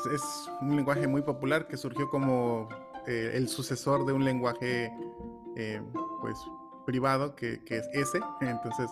un 0.60 0.76
lenguaje 0.76 1.06
muy 1.06 1.22
popular 1.22 1.66
que 1.66 1.76
surgió 1.76 2.10
como 2.10 2.68
eh, 3.06 3.32
el 3.34 3.48
sucesor 3.48 4.04
de 4.06 4.12
un 4.12 4.24
lenguaje 4.24 4.92
pues 6.20 6.38
privado 6.86 7.34
que, 7.34 7.62
que, 7.64 7.78
es 7.78 7.88
S. 7.92 8.20
Entonces, 8.40 8.90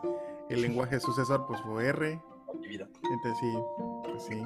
el 0.49 0.63
lenguaje 0.63 1.01
sucesor 1.01 1.47
pues 1.47 1.61
fue 1.63 1.87
R, 1.87 2.21
entonces 2.63 3.39
sí, 3.41 3.53
pues 4.05 4.23
sí. 4.25 4.43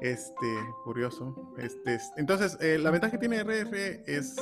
Este, 0.00 0.46
curioso. 0.84 1.34
Este, 1.58 1.98
entonces, 2.16 2.56
eh, 2.60 2.78
la 2.78 2.90
ventaja 2.90 3.12
que 3.12 3.18
tiene 3.18 3.42
RR 3.42 4.04
es 4.06 4.36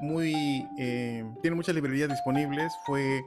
muy, 0.00 0.66
eh, 0.78 1.24
tiene 1.42 1.56
muchas 1.56 1.74
librerías 1.74 2.08
disponibles. 2.08 2.72
Fue 2.86 3.24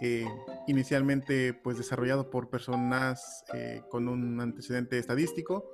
eh, 0.00 0.26
inicialmente 0.66 1.54
pues 1.54 1.78
desarrollado 1.78 2.30
por 2.30 2.50
personas 2.50 3.44
con 3.90 4.08
un 4.08 4.40
antecedente 4.40 4.98
estadístico. 4.98 5.70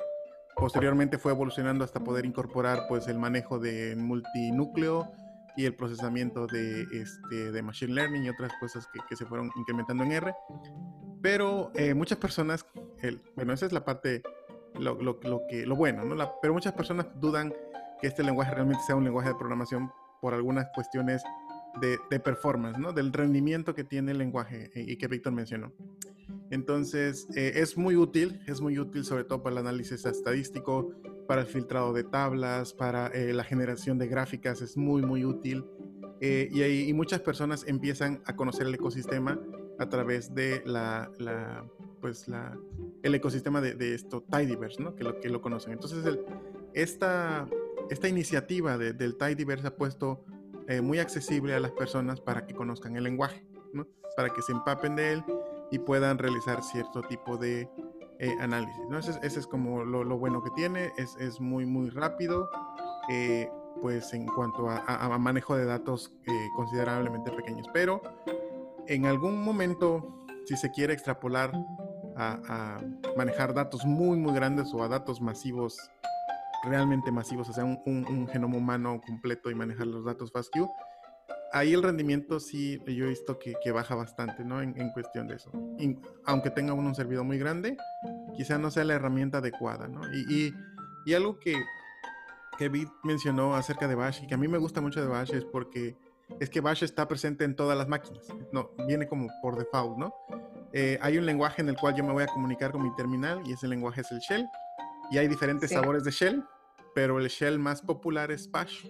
Posteriormente 0.56 1.18
fue 1.18 1.32
evolucionando 1.32 1.84
hasta 1.84 2.00
poder 2.00 2.26
incorporar 2.26 2.86
pues 2.88 3.08
el 3.08 3.18
manejo 3.18 3.58
de 3.58 3.96
multinúcleo 3.96 5.10
y 5.56 5.64
el 5.64 5.74
procesamiento 5.74 6.46
de, 6.46 6.82
este, 6.92 7.52
de 7.52 7.62
machine 7.62 7.94
learning 7.94 8.24
y 8.24 8.28
otras 8.28 8.52
cosas 8.60 8.86
que, 8.92 9.00
que 9.08 9.16
se 9.16 9.26
fueron 9.26 9.50
incrementando 9.56 10.04
en 10.04 10.12
R. 10.12 10.34
Pero 11.22 11.70
eh, 11.74 11.94
muchas 11.94 12.18
personas, 12.18 12.64
bueno, 13.36 13.52
esa 13.52 13.66
es 13.66 13.72
la 13.72 13.84
parte, 13.84 14.22
lo, 14.78 14.96
que, 15.48 15.66
lo 15.66 15.76
bueno, 15.76 16.04
¿no? 16.04 16.38
pero 16.40 16.54
muchas 16.54 16.72
personas 16.72 17.06
dudan 17.20 17.52
que 18.00 18.06
este 18.06 18.22
lenguaje 18.22 18.54
realmente 18.54 18.82
sea 18.86 18.96
un 18.96 19.04
lenguaje 19.04 19.28
de 19.28 19.34
programación 19.34 19.92
por 20.22 20.32
algunas 20.32 20.68
cuestiones 20.74 21.22
de, 21.80 22.20
performance, 22.20 22.78
¿no? 22.78 22.92
Del 22.92 23.12
rendimiento 23.12 23.74
que 23.74 23.84
tiene 23.84 24.12
el 24.12 24.18
lenguaje 24.18 24.70
y, 24.74 24.96
que 24.96 25.06
Víctor 25.06 25.32
mencionó. 25.32 25.72
Entonces, 26.50 27.28
eh, 27.36 27.52
es 27.56 27.76
muy 27.76 27.96
útil, 27.96 28.40
es 28.46 28.60
muy 28.60 28.78
útil 28.78 29.04
sobre 29.04 29.24
todo 29.24 29.42
para 29.42 29.54
el 29.54 29.66
análisis 29.66 30.04
estadístico, 30.04 30.92
para 31.28 31.42
el 31.42 31.46
filtrado 31.46 31.92
de 31.92 32.04
tablas, 32.04 32.72
para 32.72 33.06
eh, 33.08 33.32
la 33.32 33.44
generación 33.44 33.98
de 33.98 34.08
gráficas, 34.08 34.62
es 34.62 34.76
muy, 34.76 35.02
muy 35.02 35.24
útil. 35.24 35.64
y, 36.20 36.62
y, 36.62 36.92
muchas 36.92 37.20
personas 37.20 37.64
empiezan 37.66 38.20
a 38.26 38.36
conocer 38.36 38.66
el 38.66 38.74
ecosistema 38.74 39.40
a 39.78 39.88
través 39.88 40.34
de 40.34 40.62
la, 40.66 41.10
pues 42.00 42.28
la, 42.28 42.58
el 43.02 43.14
ecosistema 43.14 43.62
de, 43.62 43.94
esto, 43.94 44.22
Tidyverse, 44.30 44.82
¿no? 44.82 44.94
que, 44.94 45.04
lo, 45.04 45.18
que 45.18 45.30
lo 45.30 45.40
conocen. 45.40 45.72
Entonces, 45.72 46.04
el, 46.04 46.20
esta, 46.74 47.48
esta 47.88 48.08
iniciativa 48.08 48.76
del 48.76 49.16
Tidyverse 49.16 49.66
ha 49.66 49.76
puesto 49.76 50.22
eh, 50.70 50.80
muy 50.80 50.98
accesible 50.98 51.54
a 51.54 51.60
las 51.60 51.72
personas 51.72 52.20
para 52.20 52.46
que 52.46 52.54
conozcan 52.54 52.96
el 52.96 53.04
lenguaje, 53.04 53.44
para 54.16 54.30
que 54.30 54.40
se 54.42 54.52
empapen 54.52 54.96
de 54.96 55.12
él 55.12 55.24
y 55.70 55.78
puedan 55.78 56.18
realizar 56.18 56.62
cierto 56.62 57.02
tipo 57.02 57.36
de 57.36 57.68
eh, 58.18 58.36
análisis. 58.40 58.80
¿no? 58.88 58.98
Ese, 58.98 59.18
es 59.22 59.46
como 59.46 59.84
lo, 59.84 60.18
bueno 60.18 60.42
que 60.42 60.50
tiene, 60.50 60.92
es, 60.96 61.16
es 61.16 61.40
muy, 61.40 61.66
muy 61.66 61.90
rápido. 61.90 62.48
Eh, 63.08 63.50
pues 63.80 64.12
en 64.12 64.26
cuanto 64.26 64.68
a, 64.68 64.78
a 64.86 65.18
manejo 65.18 65.56
de 65.56 65.64
datos 65.64 66.12
considerablemente 66.54 67.30
pequeños, 67.30 67.66
pero 67.72 68.02
en 68.86 69.06
algún 69.06 69.42
momento, 69.42 70.26
si 70.44 70.56
se 70.56 70.70
quiere 70.70 70.92
extrapolar 70.92 71.52
a, 72.16 72.80
manejar 73.16 73.54
datos 73.54 73.84
muy, 73.84 74.18
muy 74.18 74.34
grandes 74.34 74.72
o 74.74 74.82
a 74.82 74.88
datos 74.88 75.20
masivos, 75.20 75.78
realmente 76.64 77.10
masivos, 77.10 77.48
o 77.48 77.52
sea, 77.52 77.64
un, 77.64 78.28
genoma 78.32 78.56
humano 78.56 79.00
completo 79.06 79.50
y 79.50 79.54
manejar 79.54 79.86
los 79.86 80.04
datos 80.04 80.30
FASTQ, 80.32 80.68
ahí 81.52 81.72
el 81.72 81.82
rendimiento 81.82 82.40
sí 82.40 82.78
yo 82.86 83.06
he 83.06 83.08
visto 83.08 83.38
que, 83.38 83.72
baja 83.72 83.94
bastante, 83.94 84.44
¿no? 84.44 84.60
En, 84.62 84.90
cuestión 84.92 85.26
de 85.28 85.36
eso. 85.36 85.50
aunque 86.24 86.50
tenga 86.50 86.72
uno 86.72 86.88
un 86.88 86.94
servidor 86.94 87.24
muy 87.24 87.38
grande, 87.38 87.76
quizá 88.36 88.58
no 88.58 88.70
sea 88.70 88.84
la 88.84 88.94
herramienta 88.94 89.38
adecuada, 89.38 89.88
¿no? 89.88 90.02
Y, 90.12 90.52
y, 91.06 91.14
algo 91.14 91.38
que, 91.40 91.54
que 92.58 92.70
mencionó 93.02 93.56
acerca 93.56 93.88
de 93.88 93.94
Bash 93.94 94.22
y 94.22 94.26
que 94.26 94.34
a 94.34 94.38
mí 94.38 94.46
me 94.46 94.58
gusta 94.58 94.80
mucho 94.80 95.00
de 95.00 95.08
Bash 95.08 95.32
es 95.32 95.44
porque 95.44 95.96
es 96.38 96.50
que 96.50 96.60
Bash 96.60 96.84
está 96.84 97.08
presente 97.08 97.44
en 97.44 97.56
todas 97.56 97.76
las 97.76 97.88
máquinas. 97.88 98.24
No, 98.52 98.70
viene 98.86 99.08
como 99.08 99.28
por 99.42 99.58
default, 99.58 99.98
¿no? 99.98 100.14
Eh, 100.72 100.98
hay 101.02 101.18
un 101.18 101.26
lenguaje 101.26 101.62
en 101.62 101.68
el 101.68 101.76
cual 101.76 101.96
yo 101.96 102.04
me 102.04 102.12
voy 102.12 102.22
a 102.22 102.26
comunicar 102.26 102.70
con 102.70 102.82
mi 102.82 102.94
terminal 102.94 103.42
y 103.44 103.52
ese 103.52 103.66
lenguaje 103.66 104.02
es 104.02 104.12
el 104.12 104.20
shell. 104.20 104.46
Y 105.10 105.18
hay 105.18 105.28
diferentes 105.28 105.70
sabores 105.70 106.04
de 106.04 106.10
shell, 106.10 106.44
pero 106.94 107.18
el 107.18 107.28
shell 107.28 107.58
más 107.58 107.82
popular 107.82 108.30
es 108.30 108.50
Bash. 108.50 108.86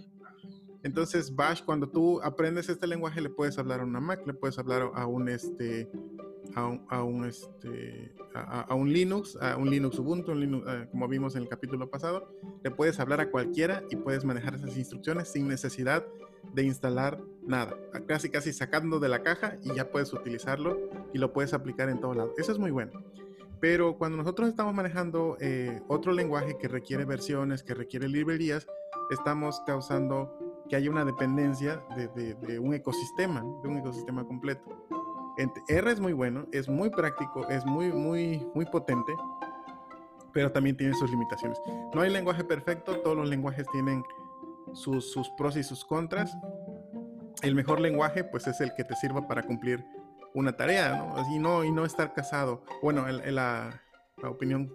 Entonces, 0.83 1.35
Bash, 1.35 1.63
cuando 1.63 1.89
tú 1.89 2.21
aprendes 2.23 2.69
este 2.69 2.87
lenguaje, 2.87 3.21
le 3.21 3.29
puedes 3.29 3.59
hablar 3.59 3.81
a 3.81 3.85
una 3.85 4.01
Mac, 4.01 4.27
le 4.27 4.33
puedes 4.33 4.59
hablar 4.59 4.91
a 4.95 5.07
un, 5.07 5.29
este, 5.29 5.91
a 6.55 7.03
un, 7.03 7.25
este, 7.25 8.15
a, 8.35 8.75
un 8.75 8.93
Linux, 8.93 9.37
a 9.41 9.57
un 9.57 9.71
Linux 9.71 9.99
Ubuntu, 9.99 10.33
eh, 10.33 10.89
como 10.91 11.07
vimos 11.09 11.37
en 11.37 11.43
el 11.43 11.49
capítulo 11.49 11.91
pasado. 11.91 12.35
Le 12.63 12.71
puedes 12.71 12.99
hablar 12.99 13.21
a 13.21 13.31
cualquiera 13.31 13.83
y 13.91 13.97
puedes 13.97 14.25
manejar 14.25 14.55
esas 14.55 14.77
instrucciones 14.77 15.29
sin 15.29 15.49
necesidad 15.49 16.05
de 16.55 16.63
instalar 16.63 17.21
nada. 17.47 17.77
Casi, 18.07 18.31
casi 18.31 18.53
sacando 18.53 18.99
de 18.99 19.09
la 19.09 19.23
caja 19.23 19.57
y 19.63 19.75
ya 19.75 19.91
puedes 19.91 20.13
utilizarlo 20.13 20.79
y 21.13 21.19
lo 21.19 21.33
puedes 21.33 21.53
aplicar 21.53 21.89
en 21.89 22.01
todo 22.01 22.15
lado. 22.15 22.35
Eso 22.39 22.53
es 22.53 22.59
muy 22.59 22.71
bueno. 22.71 23.05
Pero 23.61 23.99
cuando 23.99 24.17
nosotros 24.17 24.49
estamos 24.49 24.75
manejando 24.75 25.37
eh, 25.41 25.83
otro 25.89 26.13
lenguaje 26.13 26.57
que 26.59 26.67
requiere 26.67 27.05
versiones, 27.05 27.63
que 27.63 27.75
requiere 27.75 28.09
librerías, 28.09 28.67
estamos 29.11 29.61
causando 29.67 30.35
que 30.69 30.77
haya 30.77 30.91
una 30.91 31.05
dependencia 31.05 31.83
de, 31.97 32.59
un 32.59 32.73
ecosistema, 32.73 33.41
de 33.63 33.69
un 33.69 33.79
ecosistema 33.79 34.25
completo. 34.25 34.87
R 35.69 35.91
es 35.91 36.01
muy 36.01 36.13
bueno, 36.13 36.47
es 36.53 36.69
muy 36.69 36.91
práctico, 36.91 37.49
es 37.49 37.65
muy, 37.67 37.93
muy, 37.93 38.47
muy 38.55 38.67
potente, 38.67 39.13
pero 40.33 40.53
también 40.53 40.77
tiene 40.77 40.95
sus 40.95 41.11
limitaciones. 41.11 41.59
No 41.93 42.03
hay 42.03 42.11
lenguaje 42.11 42.45
perfecto, 42.45 43.01
todos 43.01 43.17
los 43.17 43.29
lenguajes 43.29 43.67
tienen 43.73 44.03
sus, 44.75 45.31
pros 45.37 45.57
y 45.57 45.63
sus 45.63 45.85
contras. 45.85 46.37
El 47.43 47.55
mejor 47.55 47.81
lenguaje, 47.81 48.23
pues, 48.23 48.47
es 48.47 48.61
el 48.61 48.73
que 48.75 48.85
te 48.85 48.95
sirva 48.95 49.27
para 49.27 49.43
cumplir 49.43 49.85
una 50.35 50.57
tarea, 50.57 50.97
¿no? 50.97 51.35
Y 51.35 51.39
no, 51.39 51.65
y 51.65 51.71
no 51.71 51.85
estar 51.85 52.13
casado. 52.13 52.63
Bueno, 52.83 53.07
la, 53.09 53.81
la 54.23 54.31
opinión 54.31 54.73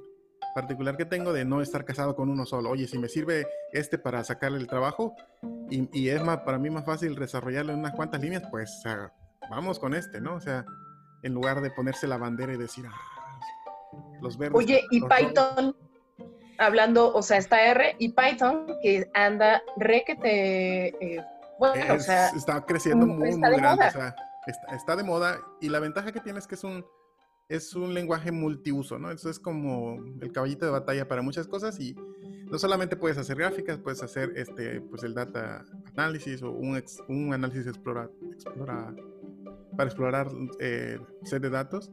particular 0.54 0.96
que 0.96 1.06
tengo 1.06 1.34
de 1.34 1.44
no 1.44 1.62
estar 1.62 1.84
casado 1.84 2.16
con 2.16 2.30
uno 2.30 2.46
solo. 2.46 2.70
Oye, 2.70 2.88
si 2.88 2.98
me 2.98 3.10
sirve 3.10 3.46
este 3.74 3.98
para 3.98 4.24
sacarle 4.24 4.58
el 4.58 4.68
trabajo 4.68 5.14
y, 5.70 6.08
es 6.08 6.24
más, 6.24 6.40
para 6.40 6.58
mí 6.58 6.70
más 6.70 6.86
fácil 6.86 7.16
desarrollarlo 7.16 7.74
en 7.74 7.80
unas 7.80 7.94
cuantas 7.94 8.22
líneas, 8.22 8.44
pues 8.50 8.82
vamos 9.50 9.80
con 9.80 9.94
este, 9.94 10.22
¿no? 10.22 10.36
O 10.36 10.40
sea, 10.40 10.66
en 11.24 11.34
lugar 11.34 11.62
de 11.62 11.72
ponerse 11.72 12.08
la 12.08 12.18
bandera 12.18 12.54
y 12.54 12.58
decir, 12.58 12.86
ah, 12.88 13.40
los 14.22 14.38
verdes. 14.38 14.58
Oye, 14.58 14.82
¿y 14.92 15.02
Python? 15.02 15.76
hablando, 16.58 17.14
o 17.14 17.22
sea, 17.22 17.38
está 17.38 17.62
R 17.68 17.96
y 18.00 18.10
Python 18.10 18.68
que 18.82 19.10
anda 19.14 19.62
re 19.78 20.04
que 20.06 20.16
te... 20.16 20.88
Eh, 20.88 21.26
bueno, 21.60 21.96
o 21.96 22.00
sea... 22.00 22.30
Está 22.30 22.66
creciendo 22.66 23.06
muy, 23.06 23.36
muy 23.36 23.58
grande, 23.58 23.88
o 23.88 23.92
sea, 23.92 24.16
está, 24.48 24.96
de 24.96 25.04
moda 25.04 25.40
y 25.62 25.70
la 25.70 25.80
ventaja 25.80 26.12
que 26.12 26.20
tiene 26.20 26.40
es 26.40 26.48
que 26.48 26.56
es 26.56 26.64
un 26.64 26.86
es 27.48 27.76
un 27.76 27.94
lenguaje 27.94 28.32
multiuso, 28.32 28.98
¿no? 28.98 29.12
Eso 29.12 29.30
es 29.30 29.40
como 29.40 30.04
el 30.20 30.32
caballito 30.32 30.66
de 30.66 30.72
batalla 30.72 31.08
para 31.08 31.22
muchas 31.22 31.48
cosas 31.48 31.80
y 31.80 31.96
no 32.50 32.58
solamente 32.58 32.96
puedes 32.96 33.20
hacer 33.20 33.38
gráficas, 33.38 33.78
puedes 33.78 34.02
hacer 34.02 34.34
este, 34.36 34.82
pues 34.82 35.04
el 35.04 35.14
data 35.14 35.64
análisis 35.96 36.42
o 36.42 36.50
un, 36.52 36.84
un 37.08 37.34
análisis 37.34 37.68
explora, 37.68 38.10
explora, 38.32 38.96
para 39.78 39.90
explorar 39.90 40.28
eh, 40.60 41.00
set 41.24 41.42
de 41.44 41.52
datos 41.52 41.92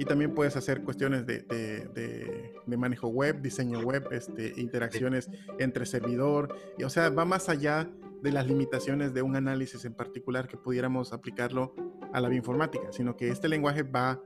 y 0.00 0.06
también 0.06 0.34
puedes 0.34 0.56
hacer 0.56 0.82
cuestiones 0.82 1.26
de, 1.26 1.42
de, 1.42 2.54
de, 2.64 2.76
manejo 2.78 3.08
web, 3.08 3.42
diseño 3.42 3.80
web, 3.80 4.08
este, 4.12 4.54
interacciones 4.56 5.28
entre 5.58 5.84
servidor, 5.84 6.56
y, 6.78 6.84
o 6.84 6.88
sea, 6.88 7.10
va 7.10 7.26
más 7.26 7.50
allá 7.50 7.86
de 8.22 8.32
las 8.32 8.46
limitaciones 8.46 9.12
de 9.12 9.20
un 9.20 9.36
análisis 9.36 9.84
en 9.84 9.92
particular 9.92 10.48
que 10.48 10.56
pudiéramos 10.56 11.12
aplicarlo 11.12 11.74
a 12.14 12.20
la 12.22 12.30
bioinformática, 12.30 12.90
sino 12.92 13.14
que 13.14 13.28
este 13.28 13.46
lenguaje 13.48 13.82
va 13.82 14.22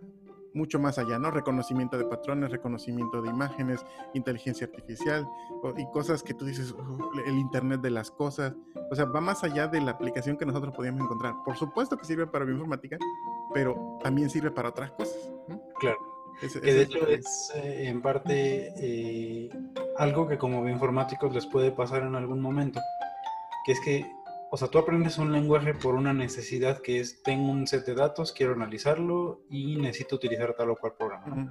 mucho 0.54 0.78
más 0.78 0.98
allá, 0.98 1.18
¿no? 1.18 1.30
Reconocimiento 1.30 1.98
de 1.98 2.04
patrones, 2.04 2.50
reconocimiento 2.50 3.20
de 3.20 3.28
imágenes, 3.28 3.84
inteligencia 4.14 4.66
artificial 4.66 5.28
y 5.76 5.86
cosas 5.90 6.22
que 6.22 6.32
tú 6.34 6.44
dices, 6.44 6.74
el 7.26 7.38
Internet 7.38 7.80
de 7.80 7.90
las 7.90 8.10
cosas. 8.10 8.54
O 8.90 8.94
sea, 8.94 9.04
va 9.06 9.20
más 9.20 9.44
allá 9.44 9.66
de 9.66 9.80
la 9.80 9.92
aplicación 9.92 10.36
que 10.36 10.46
nosotros 10.46 10.74
podíamos 10.74 11.02
encontrar. 11.02 11.34
Por 11.44 11.56
supuesto 11.56 11.96
que 11.96 12.04
sirve 12.04 12.26
para 12.26 12.44
bioinformática, 12.44 12.96
pero 13.52 13.98
también 14.02 14.30
sirve 14.30 14.50
para 14.50 14.70
otras 14.70 14.92
cosas. 14.92 15.32
Claro. 15.80 15.98
que 16.40 16.72
de 16.72 16.82
hecho 16.82 17.06
es 17.06 17.52
eh, 17.56 17.88
en 17.88 18.00
parte 18.00 18.72
eh, 18.76 19.50
algo 19.98 20.26
que 20.26 20.38
como 20.38 20.62
bioinformáticos 20.62 21.34
les 21.34 21.46
puede 21.46 21.70
pasar 21.72 22.02
en 22.02 22.14
algún 22.14 22.40
momento, 22.40 22.80
que 23.66 23.72
es 23.72 23.80
que 23.80 24.23
o 24.54 24.56
sea, 24.56 24.68
tú 24.68 24.78
aprendes 24.78 25.18
un 25.18 25.32
lenguaje 25.32 25.74
por 25.74 25.96
una 25.96 26.12
necesidad 26.12 26.80
que 26.80 27.00
es, 27.00 27.24
tengo 27.24 27.50
un 27.50 27.66
set 27.66 27.84
de 27.86 27.96
datos, 27.96 28.30
quiero 28.30 28.52
analizarlo 28.52 29.40
y 29.50 29.74
necesito 29.78 30.14
utilizar 30.14 30.54
tal 30.54 30.70
o 30.70 30.76
cual 30.76 30.92
programa. 30.96 31.50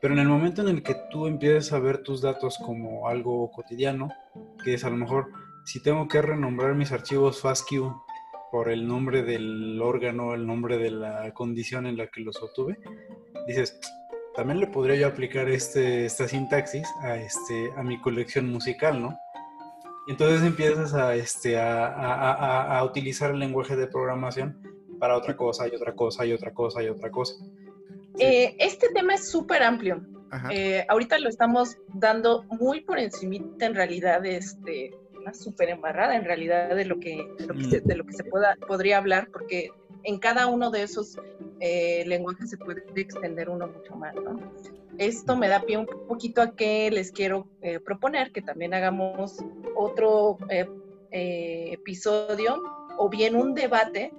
Pero 0.00 0.14
en 0.14 0.20
el 0.20 0.28
momento 0.28 0.62
en 0.62 0.68
el 0.68 0.84
que 0.84 0.94
tú 1.10 1.26
empiezas 1.26 1.72
a 1.72 1.80
ver 1.80 1.98
tus 2.04 2.22
datos 2.22 2.56
como 2.64 3.08
algo 3.08 3.50
cotidiano, 3.50 4.08
que 4.62 4.74
es 4.74 4.84
a 4.84 4.90
lo 4.90 4.96
mejor, 4.96 5.32
si 5.64 5.82
tengo 5.82 6.06
que 6.06 6.22
renombrar 6.22 6.76
mis 6.76 6.92
archivos 6.92 7.40
FASTQ 7.40 7.92
por 8.52 8.70
el 8.70 8.86
nombre 8.86 9.24
del 9.24 9.82
órgano, 9.82 10.32
el 10.32 10.46
nombre 10.46 10.78
de 10.78 10.92
la 10.92 11.34
condición 11.34 11.86
en 11.86 11.96
la 11.96 12.06
que 12.06 12.20
los 12.20 12.40
obtuve, 12.40 12.78
dices, 13.48 13.80
también 14.36 14.60
le 14.60 14.68
podría 14.68 14.94
yo 14.94 15.08
aplicar 15.08 15.48
este, 15.48 16.04
esta 16.04 16.28
sintaxis 16.28 16.86
a, 17.02 17.16
este, 17.16 17.72
a 17.76 17.82
mi 17.82 18.00
colección 18.00 18.48
musical, 18.48 19.02
¿no? 19.02 19.18
Entonces 20.08 20.42
empiezas 20.42 20.94
a, 20.94 21.14
este, 21.14 21.58
a, 21.58 22.82
utilizar 22.84 23.30
el 23.30 23.38
lenguaje 23.38 23.76
de 23.76 23.86
programación 23.86 24.60
para 24.98 25.16
otra 25.16 25.36
cosa 25.36 25.68
y 25.68 25.74
otra 25.74 25.94
cosa 25.94 26.24
y 26.24 26.32
otra 26.32 26.52
cosa 26.52 26.82
y 26.82 26.88
otra 26.88 27.10
cosa. 27.10 27.34
Eh, 28.18 28.56
este 28.58 28.88
tema 28.88 29.14
es 29.14 29.30
súper 29.30 29.62
amplio. 29.62 30.02
Eh, 30.50 30.84
ahorita 30.88 31.18
lo 31.18 31.28
estamos 31.28 31.76
dando 31.94 32.44
muy 32.44 32.80
por 32.80 32.98
encimita 32.98 33.66
en 33.66 33.74
realidad, 33.74 34.24
este, 34.26 34.94
una 35.18 35.32
súper 35.32 35.70
embarrada 35.70 36.16
en 36.16 36.24
realidad 36.24 36.74
de 36.74 36.84
lo 36.84 36.98
que, 36.98 37.26
de 37.38 37.46
lo 37.46 37.54
que, 37.54 37.64
se, 37.64 37.80
mm. 37.80 37.84
de 37.84 37.96
lo 37.96 38.04
que 38.04 38.12
se 38.12 38.24
pueda, 38.24 38.56
podría 38.66 38.98
hablar, 38.98 39.28
porque 39.32 39.70
en 40.04 40.18
cada 40.18 40.46
uno 40.46 40.70
de 40.70 40.82
esos 40.82 41.18
eh, 41.60 42.04
lenguajes 42.06 42.50
se 42.50 42.56
puede 42.56 42.84
extender 42.96 43.48
uno 43.48 43.66
mucho 43.66 43.96
más, 43.96 44.14
¿no? 44.14 44.38
esto 44.98 45.36
me 45.36 45.48
da 45.48 45.60
pie 45.60 45.78
un 45.78 45.86
poquito 45.86 46.42
a 46.42 46.54
que 46.54 46.90
les 46.90 47.12
quiero 47.12 47.46
eh, 47.62 47.80
proponer 47.80 48.32
que 48.32 48.42
también 48.42 48.74
hagamos 48.74 49.44
otro 49.76 50.38
eh, 50.50 50.68
eh, 51.12 51.70
episodio 51.72 52.62
o 52.98 53.08
bien 53.08 53.36
un 53.36 53.54
debate, 53.54 54.12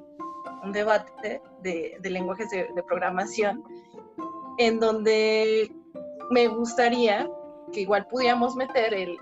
un 0.64 0.72
debate 0.72 1.42
de, 1.62 2.00
lenguajes 2.02 2.50
de, 2.50 2.84
programación, 2.88 3.64
en 4.58 4.80
donde 4.80 5.70
me 6.32 6.48
gustaría 6.48 7.30
que 7.74 7.82
igual 7.82 8.08
pudiéramos 8.08 8.56
meter 8.56 8.94
el, 8.94 9.18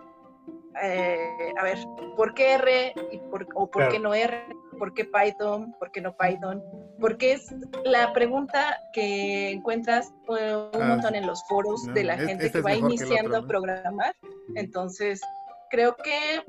a 0.76 1.64
ver, 1.64 1.80
¿por 2.16 2.36
qué 2.36 2.54
R 2.54 2.94
y 3.12 3.18
por, 3.18 3.48
o 3.56 3.70
por 3.70 3.90
qué 3.90 3.98
no 3.98 4.14
R? 4.14 4.46
¿Por 4.78 4.94
qué 4.94 5.06
Python? 5.06 5.74
¿Por 5.80 5.92
qué 5.92 6.02
no 6.02 6.16
Python? 6.16 6.64
Porque 7.00 7.34
es 7.34 7.54
la 7.84 8.14
pregunta 8.14 8.80
que 8.94 9.52
encuentras 9.52 10.14
un 10.28 10.38
ah, 10.82 10.88
montón 10.88 11.16
en 11.16 11.26
los 11.28 11.44
foros 11.48 11.86
de 11.94 12.04
la 12.04 12.18
gente 12.18 12.48
este 12.48 12.60
que 12.60 12.64
va 12.64 12.76
iniciando 12.76 13.38
a 13.38 13.48
programar. 13.48 14.16
Entonces, 14.56 15.22
creo 15.70 15.96
que, 15.96 16.44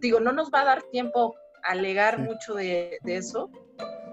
digo, 0.00 0.20
no 0.20 0.32
nos 0.32 0.50
va 0.50 0.62
a 0.62 0.64
dar 0.64 0.82
tiempo 0.84 1.34
a 1.64 1.72
alegar 1.72 2.18
mucho 2.18 2.54
de, 2.54 2.98
eso, 3.04 3.50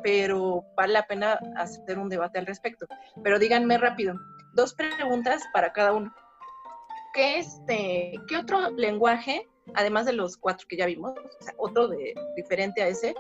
pero 0.03 0.65
vale 0.75 0.93
la 0.93 1.07
pena 1.07 1.39
hacer 1.57 1.97
un 1.97 2.09
debate 2.09 2.39
al 2.39 2.45
respecto. 2.45 2.85
Pero 3.23 3.39
díganme 3.39 3.77
rápido, 3.77 4.15
dos 4.53 4.73
preguntas 4.73 5.43
para 5.53 5.71
cada 5.73 5.93
uno. 5.93 6.13
¿Qué, 7.13 7.39
este, 7.39 8.13
¿Qué 8.27 8.37
otro 8.37 8.71
lenguaje, 8.71 9.47
además 9.73 10.05
de 10.05 10.13
los 10.13 10.37
cuatro 10.37 10.67
que 10.67 10.77
ya 10.77 10.85
vimos, 10.85 11.13
otro 11.57 11.87
de, 11.87 12.13
diferente 12.35 12.81
a 12.83 12.87
ese, 12.89 13.15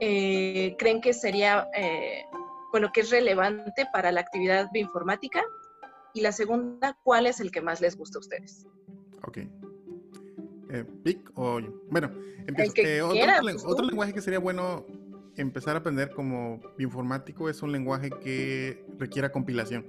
eh, 0.00 0.76
creen 0.78 1.00
que 1.00 1.12
sería, 1.12 1.68
eh, 1.76 2.24
bueno, 2.70 2.90
que 2.92 3.00
es 3.00 3.10
relevante 3.10 3.86
para 3.92 4.12
la 4.12 4.20
actividad 4.20 4.70
bioinformática? 4.72 5.42
Y 6.14 6.20
la 6.20 6.32
segunda, 6.32 6.98
¿cuál 7.02 7.26
es 7.26 7.40
el 7.40 7.50
que 7.50 7.60
más 7.60 7.80
les 7.80 7.96
gusta 7.96 8.18
a 8.18 8.20
ustedes? 8.20 8.66
Ok. 9.26 9.38
Eh, 9.38 10.84
Vic 11.04 11.30
o 11.34 11.60
yo. 11.60 11.72
Bueno, 11.90 12.10
otro, 13.64 13.84
lenguaje 13.84 14.12
que 14.12 14.20
sería 14.20 14.38
bueno 14.38 14.86
empezar 15.36 15.76
a 15.76 15.80
aprender 15.80 16.10
como 16.10 16.60
bioinformático 16.76 17.48
es 17.48 17.62
un 17.62 17.72
lenguaje 17.72 18.10
que 18.10 18.84
requiera 18.98 19.32
compilación. 19.32 19.86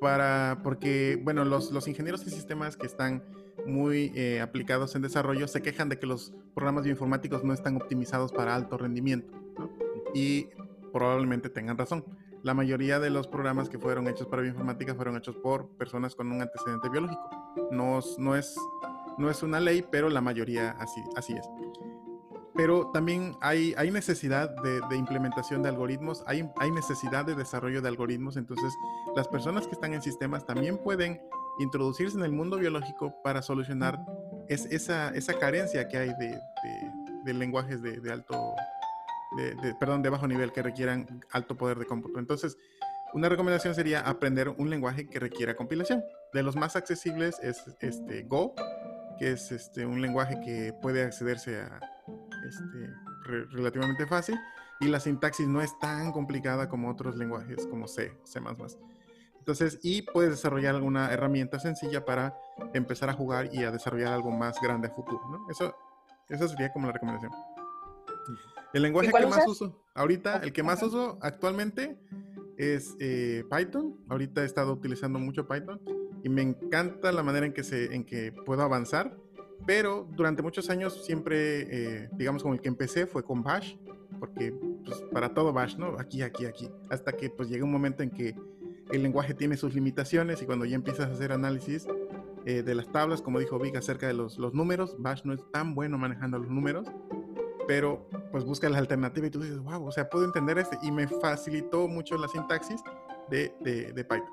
Para, 0.00 0.60
porque, 0.64 1.20
bueno, 1.22 1.44
los, 1.44 1.70
los 1.70 1.86
ingenieros 1.86 2.26
y 2.26 2.30
sistemas 2.30 2.76
que 2.76 2.86
están 2.86 3.22
muy 3.66 4.12
eh, 4.14 4.40
aplicados 4.40 4.94
en 4.94 5.02
desarrollo 5.02 5.46
se 5.48 5.62
quejan 5.62 5.88
de 5.88 5.98
que 5.98 6.06
los 6.06 6.32
programas 6.54 6.84
bioinformáticos 6.84 7.44
no 7.44 7.52
están 7.52 7.76
optimizados 7.76 8.32
para 8.32 8.54
alto 8.54 8.78
rendimiento. 8.78 9.32
Y 10.14 10.48
probablemente 10.92 11.48
tengan 11.48 11.78
razón. 11.78 12.04
La 12.42 12.54
mayoría 12.54 12.98
de 12.98 13.10
los 13.10 13.28
programas 13.28 13.68
que 13.68 13.78
fueron 13.78 14.08
hechos 14.08 14.26
para 14.26 14.42
bioinformática 14.42 14.94
fueron 14.94 15.16
hechos 15.16 15.36
por 15.36 15.68
personas 15.76 16.14
con 16.14 16.30
un 16.30 16.42
antecedente 16.42 16.88
biológico. 16.88 17.30
No, 17.70 18.00
no, 18.18 18.36
es, 18.36 18.56
no 19.16 19.30
es 19.30 19.42
una 19.42 19.60
ley, 19.60 19.84
pero 19.88 20.08
la 20.08 20.20
mayoría 20.20 20.72
así, 20.72 21.00
así 21.16 21.34
es. 21.34 21.48
Pero 22.54 22.90
también 22.92 23.36
hay, 23.40 23.74
hay 23.78 23.90
necesidad 23.90 24.50
de, 24.62 24.80
de, 24.90 24.96
implementación 24.96 25.62
de 25.62 25.70
algoritmos, 25.70 26.22
hay, 26.26 26.50
hay 26.58 26.70
necesidad 26.70 27.24
de 27.24 27.34
desarrollo 27.34 27.80
de 27.80 27.88
algoritmos, 27.88 28.36
entonces 28.36 28.74
las 29.16 29.26
personas 29.26 29.66
que 29.66 29.72
están 29.72 29.94
en 29.94 30.02
sistemas 30.02 30.44
también 30.44 30.76
pueden 30.76 31.18
introducirse 31.62 32.16
en 32.16 32.24
el 32.24 32.32
mundo 32.32 32.58
biológico 32.58 33.14
para 33.22 33.42
solucionar 33.42 33.98
es, 34.48 34.66
esa, 34.66 35.10
esa 35.10 35.38
carencia 35.38 35.88
que 35.88 35.98
hay 35.98 36.08
de, 36.14 36.38
de, 37.24 37.34
lenguajes 37.34 37.82
de, 37.82 38.12
alto, 38.12 38.54
de, 39.36 39.74
perdón, 39.78 40.02
de 40.02 40.10
bajo 40.10 40.26
nivel 40.26 40.52
que 40.52 40.62
requieran 40.62 41.24
alto 41.30 41.56
poder 41.56 41.78
de 41.78 41.86
cómputo. 41.86 42.18
Entonces, 42.18 42.56
una 43.14 43.28
recomendación 43.28 43.74
sería 43.74 44.00
aprender 44.00 44.48
un 44.48 44.70
lenguaje 44.70 45.08
que 45.08 45.20
requiera 45.20 45.54
compilación. 45.54 46.02
De 46.32 46.42
los 46.42 46.56
más 46.56 46.76
accesibles 46.76 47.38
es 47.42 47.62
este 47.80 48.22
Go, 48.22 48.54
que 49.18 49.32
es 49.32 49.52
este, 49.52 49.84
un 49.84 50.00
lenguaje 50.00 50.40
que 50.40 50.72
puede 50.80 51.04
accederse 51.04 51.60
a 51.60 51.80
este, 52.48 52.90
relativamente 53.52 54.06
fácil 54.06 54.38
y 54.82 54.88
la 54.88 54.98
sintaxis 54.98 55.46
no 55.46 55.62
es 55.62 55.78
tan 55.78 56.10
complicada 56.10 56.68
como 56.68 56.90
otros 56.90 57.16
lenguajes 57.16 57.66
como 57.68 57.86
C, 57.86 58.12
C++. 58.24 58.40
Entonces, 59.42 59.80
y 59.82 60.02
puedes 60.02 60.30
desarrollar 60.30 60.76
alguna 60.76 61.12
herramienta 61.12 61.58
sencilla 61.58 62.04
para 62.04 62.38
empezar 62.74 63.10
a 63.10 63.12
jugar 63.12 63.52
y 63.52 63.64
a 63.64 63.72
desarrollar 63.72 64.12
algo 64.12 64.30
más 64.30 64.54
grande 64.62 64.86
a 64.86 64.92
futuro, 64.92 65.20
¿no? 65.32 65.50
Eso, 65.50 65.74
eso 66.28 66.46
sería 66.46 66.72
como 66.72 66.86
la 66.86 66.92
recomendación. 66.92 67.32
El 68.72 68.82
lenguaje 68.82 69.10
que 69.10 69.26
más 69.26 69.44
uso, 69.48 69.82
ahorita, 69.94 70.36
el 70.44 70.52
que 70.52 70.62
más 70.62 70.80
uso 70.84 71.18
actualmente 71.20 71.98
es 72.56 72.94
eh, 73.00 73.42
Python. 73.50 73.98
Ahorita 74.08 74.42
he 74.42 74.46
estado 74.46 74.72
utilizando 74.74 75.18
mucho 75.18 75.48
Python 75.48 75.80
y 76.22 76.28
me 76.28 76.42
encanta 76.42 77.10
la 77.10 77.24
manera 77.24 77.44
en 77.44 77.52
que, 77.52 77.64
se, 77.64 77.92
en 77.92 78.04
que 78.04 78.30
puedo 78.30 78.62
avanzar. 78.62 79.18
Pero 79.66 80.08
durante 80.12 80.40
muchos 80.40 80.70
años 80.70 81.04
siempre, 81.04 82.02
eh, 82.04 82.08
digamos, 82.12 82.44
como 82.44 82.54
el 82.54 82.60
que 82.60 82.68
empecé 82.68 83.08
fue 83.08 83.24
con 83.24 83.42
Bash, 83.42 83.74
porque 84.20 84.54
pues, 84.84 85.02
para 85.12 85.34
todo 85.34 85.52
Bash, 85.52 85.76
¿no? 85.78 85.98
Aquí, 85.98 86.22
aquí, 86.22 86.46
aquí. 86.46 86.70
Hasta 86.90 87.12
que 87.12 87.28
pues 87.28 87.48
llega 87.48 87.64
un 87.64 87.72
momento 87.72 88.04
en 88.04 88.10
que 88.10 88.36
el 88.92 89.02
lenguaje 89.02 89.34
tiene 89.34 89.56
sus 89.56 89.74
limitaciones 89.74 90.42
y 90.42 90.46
cuando 90.46 90.64
ya 90.64 90.76
empiezas 90.76 91.08
a 91.08 91.12
hacer 91.12 91.32
análisis 91.32 91.86
eh, 92.44 92.62
de 92.62 92.74
las 92.74 92.90
tablas, 92.92 93.22
como 93.22 93.38
dijo 93.38 93.58
Vic 93.58 93.76
acerca 93.76 94.06
de 94.06 94.14
los, 94.14 94.38
los, 94.38 94.52
números, 94.52 94.96
Bash 94.98 95.22
no 95.24 95.32
es 95.32 95.40
tan 95.50 95.74
bueno 95.74 95.96
manejando 95.96 96.38
los 96.38 96.50
números, 96.50 96.86
pero 97.66 98.06
pues 98.30 98.44
busca 98.44 98.68
la 98.68 98.78
alternativa 98.78 99.26
y 99.26 99.30
tú 99.30 99.40
dices, 99.40 99.58
wow, 99.60 99.86
o 99.86 99.92
sea, 99.92 100.08
puedo 100.08 100.24
entender 100.24 100.58
este 100.58 100.78
y 100.82 100.90
me 100.90 101.08
facilitó 101.08 101.88
mucho 101.88 102.16
la 102.18 102.28
sintaxis 102.28 102.82
de, 103.30 103.54
de, 103.60 104.04
Python. 104.04 104.28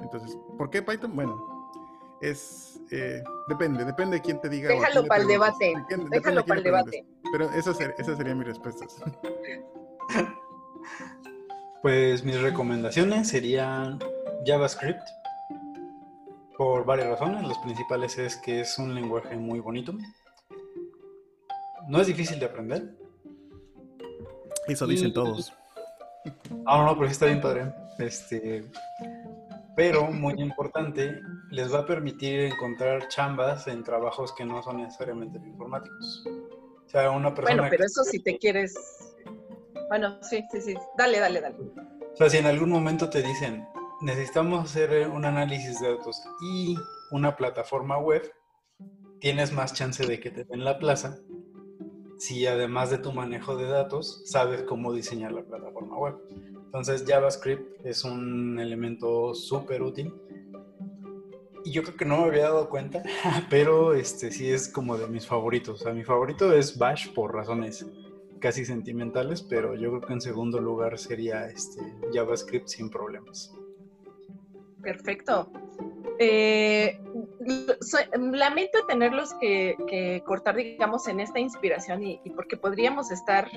Entonces, 0.00 0.38
¿por 0.56 0.70
qué 0.70 0.82
Python? 0.82 1.16
Bueno, 1.16 1.72
es, 2.20 2.80
eh, 2.92 3.22
depende, 3.48 3.84
depende 3.84 4.16
de 4.16 4.22
quién 4.22 4.40
te 4.40 4.48
diga. 4.48 4.68
Déjalo 4.68 5.04
para 5.06 5.22
el 5.22 5.28
debate, 5.28 5.74
déjalo 6.10 6.44
para 6.44 6.58
el 6.58 6.64
debate. 6.64 7.06
Pero 7.32 7.50
esa, 7.52 7.72
esa 7.72 8.16
sería 8.16 8.34
mi 8.34 8.44
respuesta. 8.44 8.86
Pues 11.82 12.24
mis 12.24 12.40
recomendaciones 12.40 13.28
serían 13.28 13.98
JavaScript 14.44 15.02
por 16.56 16.84
varias 16.84 17.08
razones. 17.08 17.46
Las 17.46 17.58
principales 17.58 18.18
es 18.18 18.36
que 18.36 18.60
es 18.60 18.78
un 18.78 18.94
lenguaje 18.94 19.36
muy 19.36 19.60
bonito. 19.60 19.94
No 21.88 22.00
es 22.00 22.06
difícil 22.06 22.38
de 22.38 22.46
aprender. 22.46 22.96
Eso 24.66 24.86
dicen 24.86 25.12
todos. 25.12 25.52
Ah, 26.64 26.84
no, 26.84 26.94
pero 26.94 27.06
sí 27.06 27.12
está 27.12 27.26
bien 27.26 27.40
padre. 27.40 27.72
Este, 27.98 28.68
pero 29.76 30.10
muy 30.10 30.34
importante, 30.40 31.20
les 31.50 31.72
va 31.72 31.80
a 31.80 31.86
permitir 31.86 32.40
encontrar 32.40 33.08
chambas 33.08 33.66
en 33.68 33.84
trabajos 33.84 34.32
que 34.32 34.44
no 34.44 34.62
son 34.62 34.78
necesariamente 34.78 35.38
informáticos. 35.38 36.24
O 36.26 36.88
sea, 36.88 37.10
una 37.10 37.34
persona. 37.34 37.56
Bueno, 37.56 37.70
pero 37.70 37.84
eso 37.84 38.02
si 38.04 38.20
te 38.20 38.38
quieres. 38.38 38.74
Bueno, 39.88 40.18
sí, 40.22 40.44
sí, 40.52 40.60
sí. 40.60 40.74
Dale, 40.96 41.18
dale, 41.18 41.40
dale. 41.40 41.56
O 42.12 42.16
sea, 42.16 42.30
si 42.30 42.38
en 42.38 42.46
algún 42.46 42.70
momento 42.70 43.10
te 43.10 43.22
dicen, 43.22 43.66
necesitamos 44.00 44.64
hacer 44.64 45.08
un 45.08 45.24
análisis 45.24 45.80
de 45.80 45.96
datos 45.96 46.22
y 46.42 46.76
una 47.10 47.36
plataforma 47.36 47.98
web, 47.98 48.22
tienes 49.20 49.52
más 49.52 49.74
chance 49.74 50.06
de 50.06 50.20
que 50.20 50.30
te 50.30 50.44
den 50.44 50.64
la 50.64 50.78
plaza 50.78 51.18
si 52.18 52.46
además 52.46 52.90
de 52.90 52.98
tu 52.98 53.12
manejo 53.12 53.56
de 53.56 53.66
datos 53.66 54.22
sabes 54.24 54.62
cómo 54.62 54.92
diseñar 54.92 55.32
la 55.32 55.42
plataforma 55.42 55.98
web. 55.98 56.16
Entonces 56.64 57.04
JavaScript 57.06 57.84
es 57.84 58.04
un 58.04 58.58
elemento 58.58 59.34
súper 59.34 59.82
útil. 59.82 60.14
Y 61.64 61.72
yo 61.72 61.82
creo 61.82 61.96
que 61.96 62.04
no 62.04 62.18
me 62.18 62.24
había 62.24 62.44
dado 62.44 62.68
cuenta, 62.68 63.02
pero 63.50 63.94
este 63.94 64.30
sí 64.30 64.50
es 64.50 64.68
como 64.68 64.96
de 64.96 65.08
mis 65.08 65.26
favoritos. 65.26 65.80
O 65.80 65.84
sea, 65.84 65.92
mi 65.92 66.04
favorito 66.04 66.52
es 66.52 66.78
Bash 66.78 67.12
por 67.12 67.34
razones 67.34 67.84
casi 68.46 68.64
sentimentales, 68.64 69.42
pero 69.42 69.74
yo 69.74 69.88
creo 69.90 70.00
que 70.02 70.12
en 70.12 70.20
segundo 70.20 70.60
lugar 70.60 70.96
sería 70.98 71.46
este 71.46 71.80
JavaScript 72.12 72.68
sin 72.68 72.88
problemas. 72.88 73.52
Perfecto. 74.80 75.50
Eh, 76.20 76.96
lamento 78.14 78.86
tenerlos 78.86 79.34
que, 79.40 80.22
cortar, 80.24 80.54
digamos, 80.54 81.08
en 81.08 81.18
esta 81.18 81.40
inspiración 81.40 82.04
y, 82.04 82.20
porque 82.36 82.56
podríamos 82.56 83.10
estar 83.10 83.50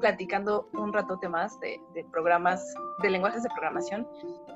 platicando 0.00 0.68
un 0.72 0.92
ratote 0.92 1.28
más 1.28 1.60
de, 1.60 1.78
programas, 2.10 2.74
de 3.00 3.10
lenguajes 3.10 3.44
de 3.44 3.48
programación. 3.50 4.08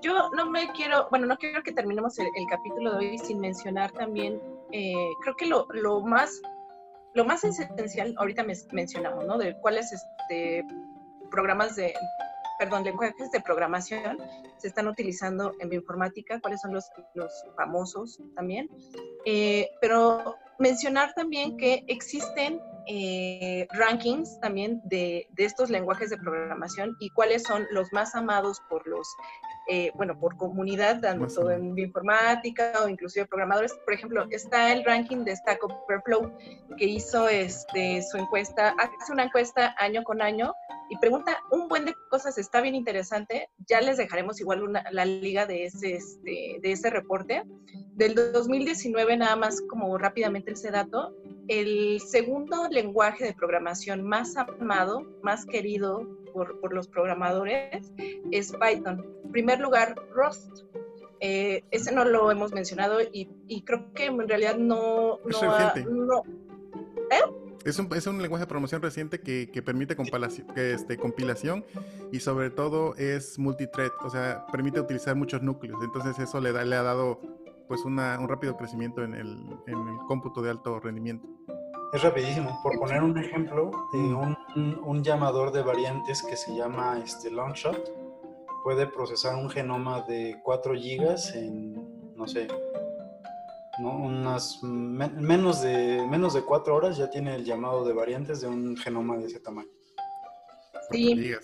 Yo 0.02 0.30
no 0.30 0.50
me 0.50 0.68
quiero, 0.72 1.06
bueno, 1.10 1.26
no 1.26 1.36
quiero 1.36 1.62
que 1.62 1.70
terminemos 1.70 2.18
el, 2.18 2.26
capítulo 2.50 2.98
de 2.98 3.10
hoy 3.10 3.18
sin 3.18 3.38
mencionar 3.38 3.92
también, 3.92 4.42
eh, 4.72 5.12
creo 5.22 5.36
que 5.36 5.46
lo, 5.46 5.68
lo, 5.70 6.00
más, 6.00 6.42
lo 7.16 7.24
más 7.24 7.42
esencial, 7.44 8.14
ahorita 8.18 8.44
mencionamos, 8.72 9.24
¿no? 9.24 9.38
De 9.38 9.56
cuáles 9.56 9.90
este, 9.90 10.62
programas 11.30 11.74
de, 11.74 11.94
perdón, 12.58 12.84
lenguajes 12.84 13.30
de 13.30 13.40
programación 13.40 14.18
se 14.58 14.68
están 14.68 14.86
utilizando 14.86 15.54
en 15.58 15.70
bioinformática, 15.70 16.38
cuáles 16.40 16.60
son 16.60 16.74
los, 16.74 16.90
los 17.14 17.32
famosos 17.56 18.20
también. 18.34 18.68
Eh, 19.24 19.70
pero 19.80 20.36
mencionar 20.58 21.14
también 21.14 21.56
que 21.56 21.84
existen 21.86 22.60
eh, 22.86 23.66
rankings 23.70 24.38
también 24.40 24.82
de, 24.84 25.26
de, 25.30 25.44
estos 25.46 25.70
lenguajes 25.70 26.10
de 26.10 26.18
programación 26.18 26.96
y 27.00 27.08
cuáles 27.10 27.44
son 27.44 27.66
los 27.70 27.92
más 27.94 28.14
amados 28.14 28.60
por 28.68 28.86
los, 28.86 29.08
eh, 29.68 29.90
bueno, 29.94 30.18
por 30.18 30.36
comunidad, 30.36 31.00
tanto 31.00 31.50
en 31.50 31.74
bioinformática 31.74 32.72
o 32.84 32.88
inclusive 32.88 33.26
programadores. 33.26 33.74
Por 33.84 33.94
ejemplo, 33.94 34.26
está 34.30 34.72
el 34.72 34.84
ranking 34.84 35.24
de 35.24 35.34
Stack 35.34 35.64
Overflow 35.64 36.32
que 36.76 36.84
hizo 36.84 37.28
este, 37.28 38.02
su 38.02 38.16
encuesta, 38.16 38.74
hace 38.78 39.12
una 39.12 39.24
encuesta 39.24 39.74
año 39.78 40.04
con 40.04 40.22
año 40.22 40.54
y 40.88 40.96
pregunta 40.98 41.38
un 41.50 41.68
buen 41.68 41.84
de 41.84 41.94
cosas, 42.10 42.38
está 42.38 42.60
bien 42.60 42.76
interesante. 42.76 43.48
Ya 43.66 43.80
les 43.80 43.96
dejaremos 43.96 44.40
igual 44.40 44.62
una, 44.62 44.84
la 44.92 45.04
liga 45.04 45.46
de 45.46 45.66
ese, 45.66 45.96
este, 45.96 46.58
de 46.62 46.72
ese 46.72 46.90
reporte. 46.90 47.42
Del 47.94 48.14
2019, 48.14 49.16
nada 49.16 49.36
más 49.36 49.60
como 49.62 49.98
rápidamente 49.98 50.52
ese 50.52 50.70
dato, 50.70 51.12
el 51.48 52.00
segundo 52.00 52.68
lenguaje 52.68 53.24
de 53.24 53.34
programación 53.34 54.02
más 54.02 54.36
amado, 54.36 55.04
más 55.22 55.44
querido 55.46 56.06
por, 56.36 56.60
por 56.60 56.74
los 56.74 56.86
programadores 56.86 57.90
es 58.30 58.52
Python. 58.52 59.04
En 59.24 59.32
primer 59.32 59.58
lugar, 59.58 59.96
Rust. 60.14 60.64
Eh, 61.20 61.64
ese 61.70 61.92
no 61.92 62.04
lo 62.04 62.30
hemos 62.30 62.52
mencionado 62.52 63.00
y, 63.00 63.30
y, 63.48 63.62
creo 63.62 63.90
que 63.94 64.04
en 64.04 64.28
realidad 64.28 64.58
no... 64.58 65.18
no, 65.24 66.22
¿eh? 67.10 67.22
Es 67.64 67.78
un, 67.78 67.88
es 67.96 68.06
un 68.06 68.20
lenguaje 68.20 68.42
de 68.42 68.46
programación 68.46 68.82
reciente 68.82 69.18
que, 69.20 69.50
que 69.50 69.62
permite 69.62 69.96
este, 70.56 70.98
compilación 70.98 71.64
y 72.12 72.20
sobre 72.20 72.50
todo 72.50 72.94
es 72.96 73.38
multithread, 73.38 73.92
o 74.04 74.10
sea, 74.10 74.46
permite 74.52 74.78
utilizar 74.78 75.16
muchos 75.16 75.42
núcleos. 75.42 75.82
Entonces 75.82 76.18
eso 76.18 76.38
le, 76.38 76.52
da, 76.52 76.66
le 76.66 76.76
ha 76.76 76.82
dado 76.82 77.18
pues 77.66 77.82
una, 77.86 78.18
un 78.20 78.28
rápido 78.28 78.58
crecimiento 78.58 79.02
en 79.02 79.14
el, 79.14 79.38
en 79.66 79.88
el 79.88 79.96
cómputo 80.06 80.42
de 80.42 80.50
alto 80.50 80.78
rendimiento. 80.80 81.26
Es 81.92 82.02
rapidísimo. 82.02 82.60
Por 82.62 82.78
poner 82.78 83.02
un 83.02 83.16
ejemplo, 83.18 83.70
un, 83.92 84.36
un, 84.84 85.04
llamador 85.04 85.52
de 85.52 85.62
variantes 85.62 86.22
que 86.22 86.36
se 86.36 86.54
llama 86.54 87.00
este 87.04 87.30
Longshot 87.30 88.06
puede 88.64 88.86
procesar 88.86 89.36
un 89.36 89.48
genoma 89.48 90.02
de 90.02 90.40
4 90.42 90.74
gigas 90.74 91.34
en, 91.34 91.74
no 92.16 92.26
sé, 92.26 92.48
unas 93.78 94.62
menos, 94.62 95.62
de, 95.62 96.06
menos 96.08 96.34
de 96.34 96.42
cuatro 96.42 96.74
horas 96.76 96.96
ya 96.96 97.10
tiene 97.10 97.34
el 97.34 97.44
llamado 97.44 97.84
de 97.84 97.92
variantes 97.92 98.40
de 98.40 98.48
un 98.48 98.76
genoma 98.76 99.16
de 99.18 99.26
ese 99.26 99.40
tamaño. 99.40 99.68
Sí. 100.90 101.34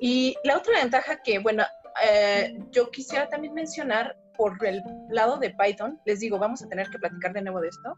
Y 0.00 0.34
la 0.44 0.56
otra 0.56 0.80
ventaja 0.80 1.22
que, 1.22 1.38
bueno, 1.38 1.64
eh, 2.04 2.58
yo 2.70 2.90
quisiera 2.90 3.28
también 3.28 3.54
mencionar 3.54 4.16
por 4.36 4.56
el 4.64 4.82
lado 5.10 5.36
de 5.36 5.50
Python, 5.50 6.00
les 6.06 6.20
digo, 6.20 6.38
vamos 6.38 6.62
a 6.62 6.68
tener 6.68 6.88
que 6.88 6.98
platicar 6.98 7.32
de 7.32 7.42
nuevo 7.42 7.60
de 7.60 7.68
esto, 7.68 7.96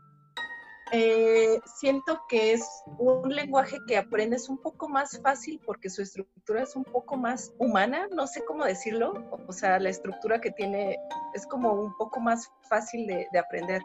eh, 0.96 1.60
siento 1.64 2.20
que 2.28 2.52
es 2.52 2.84
un 2.98 3.34
lenguaje 3.34 3.78
que 3.88 3.96
aprendes 3.96 4.48
un 4.48 4.58
poco 4.58 4.88
más 4.88 5.20
fácil 5.20 5.60
porque 5.66 5.90
su 5.90 6.02
estructura 6.02 6.62
es 6.62 6.76
un 6.76 6.84
poco 6.84 7.16
más 7.16 7.52
humana, 7.58 8.06
no 8.12 8.28
sé 8.28 8.44
cómo 8.44 8.64
decirlo, 8.64 9.12
o 9.48 9.52
sea, 9.52 9.80
la 9.80 9.88
estructura 9.88 10.40
que 10.40 10.52
tiene 10.52 10.96
es 11.34 11.48
como 11.48 11.72
un 11.72 11.96
poco 11.96 12.20
más 12.20 12.48
fácil 12.68 13.08
de, 13.08 13.26
aprender. 13.36 13.82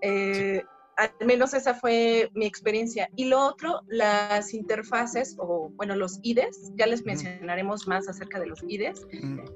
Eh, 0.00 0.62
al 1.00 1.26
menos 1.26 1.54
esa 1.54 1.72
fue 1.72 2.30
mi 2.34 2.44
experiencia. 2.44 3.08
Y 3.16 3.24
lo 3.24 3.40
otro, 3.40 3.80
las 3.88 4.52
interfaces 4.52 5.34
o, 5.38 5.70
bueno, 5.70 5.96
los 5.96 6.20
IDEs, 6.22 6.72
ya 6.76 6.86
les 6.86 7.06
mencionaremos 7.06 7.88
más 7.88 8.06
acerca 8.06 8.38
de 8.38 8.46
los 8.46 8.62
IDEs. 8.68 9.06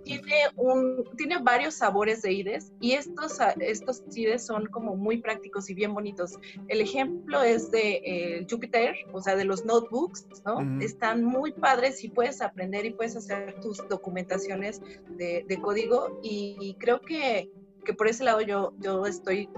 Tiene, 0.04 0.34
un, 0.56 1.04
tiene 1.18 1.38
varios 1.42 1.74
sabores 1.74 2.22
de 2.22 2.32
IDEs 2.32 2.72
y 2.80 2.92
estos, 2.92 3.38
estos 3.60 4.02
IDEs 4.14 4.46
son 4.46 4.66
como 4.66 4.96
muy 4.96 5.18
prácticos 5.18 5.68
y 5.68 5.74
bien 5.74 5.92
bonitos. 5.92 6.38
El 6.68 6.80
ejemplo 6.80 7.42
es 7.42 7.70
de 7.70 8.00
eh, 8.04 8.46
Jupyter, 8.48 8.94
o 9.12 9.20
sea, 9.20 9.36
de 9.36 9.44
los 9.44 9.66
notebooks, 9.66 10.26
¿no? 10.46 10.80
Están 10.80 11.24
muy 11.24 11.52
padres 11.52 12.02
y 12.04 12.08
puedes 12.08 12.40
aprender 12.40 12.86
y 12.86 12.90
puedes 12.90 13.16
hacer 13.16 13.60
tus 13.60 13.86
documentaciones 13.88 14.80
de, 15.10 15.44
código 15.62 16.18
y 16.22 16.76
creo 16.80 17.00
que 17.00 17.50
que 17.84 17.94
por 17.94 18.08
ese 18.08 18.24
lado 18.24 18.40
yo, 18.40 18.72
yo 18.80 19.06
estoy 19.06 19.48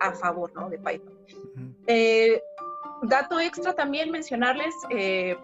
a 0.00 0.12
favor 0.12 0.52
¿no? 0.54 0.68
de 0.68 0.78
Python. 0.78 1.15
Eh, 1.86 2.40
dato 3.02 3.40
extra 3.40 3.74
también 3.74 4.10
mencionarles, 4.10 4.74
eh, 4.90 5.36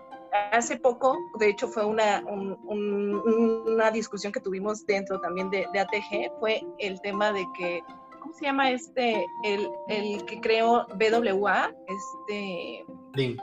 hace 0.52 0.78
poco, 0.78 1.18
de 1.38 1.50
hecho 1.50 1.68
fue 1.68 1.84
una, 1.84 2.24
una 2.26 3.90
discusión 3.90 4.32
que 4.32 4.40
tuvimos 4.40 4.84
dentro 4.86 5.20
también 5.20 5.50
de, 5.50 5.66
de, 5.72 5.80
ATG, 5.80 6.38
fue 6.40 6.62
el 6.78 7.00
tema 7.02 7.32
de 7.32 7.46
que, 7.58 7.82
¿cómo 8.20 8.32
se 8.34 8.46
llama 8.46 8.70
este? 8.70 9.24
El, 9.44 9.68
el 9.88 10.24
que 10.24 10.40
creó 10.40 10.86
BWA, 10.94 11.72
este... 11.88 12.84
Link. 13.14 13.40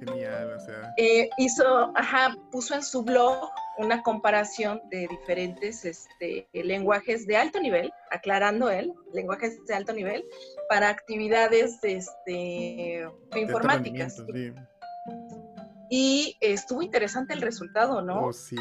Genial, 0.00 0.52
o 0.56 0.60
sea. 0.60 0.94
Eh, 0.96 1.28
hizo, 1.36 1.92
ajá, 1.94 2.34
puso 2.50 2.74
en 2.74 2.82
su 2.82 3.02
blog 3.02 3.50
una 3.80 4.02
comparación 4.02 4.82
de 4.90 5.08
diferentes 5.08 5.84
este, 5.86 6.46
lenguajes 6.52 7.26
de 7.26 7.36
alto 7.36 7.60
nivel, 7.60 7.92
aclarando 8.10 8.68
él, 8.68 8.92
lenguajes 9.14 9.64
de 9.66 9.74
alto 9.74 9.94
nivel, 9.94 10.24
para 10.68 10.90
actividades 10.90 11.78
este, 11.82 13.08
informáticas. 13.34 14.22
Y 15.88 16.36
estuvo 16.40 16.82
interesante 16.82 17.32
el 17.32 17.40
resultado, 17.40 18.02
¿no? 18.02 18.26
Oh, 18.26 18.32
sí. 18.32 18.56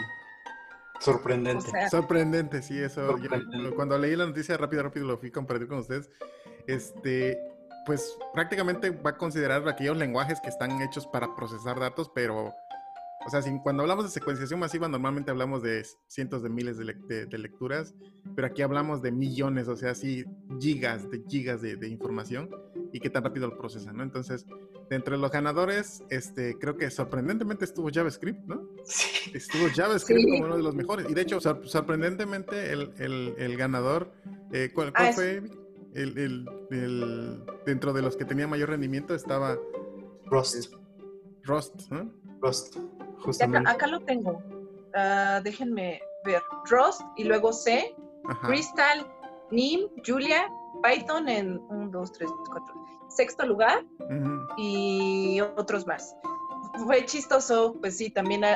Sorprendente. 1.01 1.89
Sorprendente, 1.89 2.61
sí, 2.61 2.81
eso. 2.81 3.15
cuando 3.75 3.97
leí 3.97 4.15
la 4.15 4.25
noticia 4.25 4.57
rápido, 4.57 4.83
rápido 4.83 5.05
lo 5.05 5.17
fui 5.17 5.29
a 5.29 5.33
compartir 5.33 5.67
con 5.67 5.79
ustedes. 5.79 6.09
Este, 6.65 7.37
pues 7.85 8.17
prácticamente 8.33 8.89
va 8.89 9.11
a 9.11 9.17
considerar 9.17 9.67
aquellos 9.67 9.97
lenguajes 9.97 10.39
que 10.41 10.49
están 10.49 10.81
hechos 10.81 11.05
para 11.07 11.35
procesar 11.35 11.79
datos, 11.79 12.09
pero 12.13 12.53
O 13.29 13.41
sea, 13.41 13.61
cuando 13.61 13.83
hablamos 13.83 14.05
de 14.05 14.09
secuenciación 14.09 14.59
masiva, 14.59 14.87
normalmente 14.87 15.29
hablamos 15.29 15.61
de 15.61 15.85
cientos 16.07 16.41
de 16.41 16.49
miles 16.49 16.79
de, 16.79 17.37
lecturas, 17.37 17.93
pero 18.35 18.47
aquí 18.47 18.63
hablamos 18.63 19.03
de 19.03 19.11
millones, 19.11 19.67
o 19.67 19.75
sea, 19.75 19.93
sí, 19.93 20.25
gigas 20.59 21.07
de 21.11 21.21
gigas 21.29 21.61
de, 21.61 21.87
información 21.87 22.49
y 22.91 22.99
qué 22.99 23.11
tan 23.11 23.23
rápido 23.23 23.47
lo 23.47 23.55
procesan, 23.59 23.97
¿no? 23.97 24.03
Entonces, 24.03 24.47
dentro 24.89 25.15
de 25.15 25.21
los 25.21 25.29
ganadores, 25.29 26.01
este, 26.09 26.57
creo 26.57 26.75
que 26.75 26.89
sorprendentemente 26.89 27.65
estuvo 27.65 27.91
JavaScript, 27.93 28.39
¿no? 28.47 28.67
Sí. 28.83 29.29
Estuvo 29.35 29.67
JavaScript 29.75 30.27
como 30.27 30.45
uno 30.45 30.57
de 30.57 30.63
los 30.63 30.73
mejores. 30.73 31.07
Y 31.07 31.13
de 31.13 31.21
hecho, 31.21 31.39
sorprendentemente, 31.39 32.71
el, 32.71 33.57
ganador, 33.57 34.11
eh, 34.51 34.71
¿cuál, 34.73 34.91
ah, 34.95 35.11
fue? 35.13 35.43
El, 35.93 36.49
dentro 37.63 37.93
de 37.93 38.01
los 38.01 38.17
que 38.17 38.25
tenía 38.25 38.47
mayor 38.47 38.69
rendimiento 38.69 39.13
estaba... 39.13 39.55
Rust. 40.25 40.73
Rust, 41.43 41.91
¿no? 41.91 42.11
Rust. 42.41 42.77
Acá, 43.65 43.87
lo 43.87 43.99
tengo. 44.01 44.41
Ah, 44.95 45.41
déjenme 45.43 46.01
ver. 46.25 46.41
Rust 46.69 47.01
y 47.17 47.23
luego 47.23 47.53
C, 47.53 47.95
Crystal, 48.43 49.05
NIM, 49.51 49.89
Julia, 50.05 50.51
Python 50.83 51.29
en 51.29 51.59
1, 51.69 51.89
2, 51.91 52.11
3, 52.11 52.29
4. 52.47 52.75
Sexto 53.09 53.45
lugar 53.45 53.85
y 54.57 55.39
otros 55.57 55.85
más. 55.87 56.15
Fue 56.85 57.05
chistoso, 57.05 57.75
pues 57.81 57.97
sí, 57.97 58.09
también 58.09 58.43
hay 58.43 58.55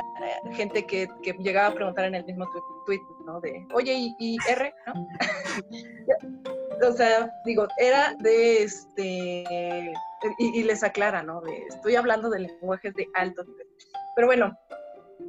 gente 0.52 0.86
que, 0.86 1.08
llegaba 1.40 1.68
a 1.68 1.74
preguntar 1.74 2.06
en 2.06 2.14
el 2.14 2.24
mismo 2.24 2.48
tweet, 2.86 3.00
¿no? 3.26 3.40
De, 3.40 3.66
oye, 3.74 4.14
¿y, 4.18 4.36
R? 4.48 4.72
o 6.88 6.92
sea, 6.92 7.30
digo, 7.44 7.66
era 7.78 8.14
de 8.20 8.62
este, 8.62 9.92
y, 10.38 10.62
les 10.62 10.84
aclara, 10.84 11.22
¿no? 11.22 11.40
De, 11.40 11.64
estoy 11.68 11.96
hablando 11.96 12.30
de 12.30 12.40
lenguajes 12.40 12.94
de 12.94 13.08
alto 13.14 13.44
nivel. 13.44 13.66
Pero 14.14 14.26
bueno, 14.26 14.58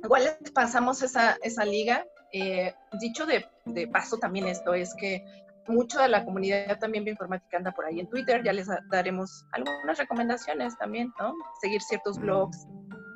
igual 0.03 0.23
les 0.41 0.51
pasamos 0.51 1.01
esa, 1.01 1.37
esa 1.41 1.65
liga. 1.65 2.05
Eh, 2.31 2.73
dicho 2.99 3.25
de, 3.25 3.45
de, 3.65 3.87
paso 3.87 4.17
también 4.17 4.47
esto 4.47 4.73
es 4.73 4.93
que 4.95 5.23
mucho 5.67 5.99
de 5.99 6.09
la 6.09 6.25
comunidad 6.25 6.77
también 6.79 7.03
bioinformática 7.03 7.57
anda 7.57 7.71
por 7.71 7.85
ahí 7.85 7.99
en 7.99 8.09
Twitter, 8.09 8.43
ya 8.43 8.53
les 8.53 8.67
daremos 8.91 9.45
algunas 9.53 9.97
recomendaciones 9.97 10.77
también, 10.77 11.13
¿no? 11.19 11.33
Seguir 11.61 11.81
ciertos 11.81 12.19
blogs, 12.19 12.67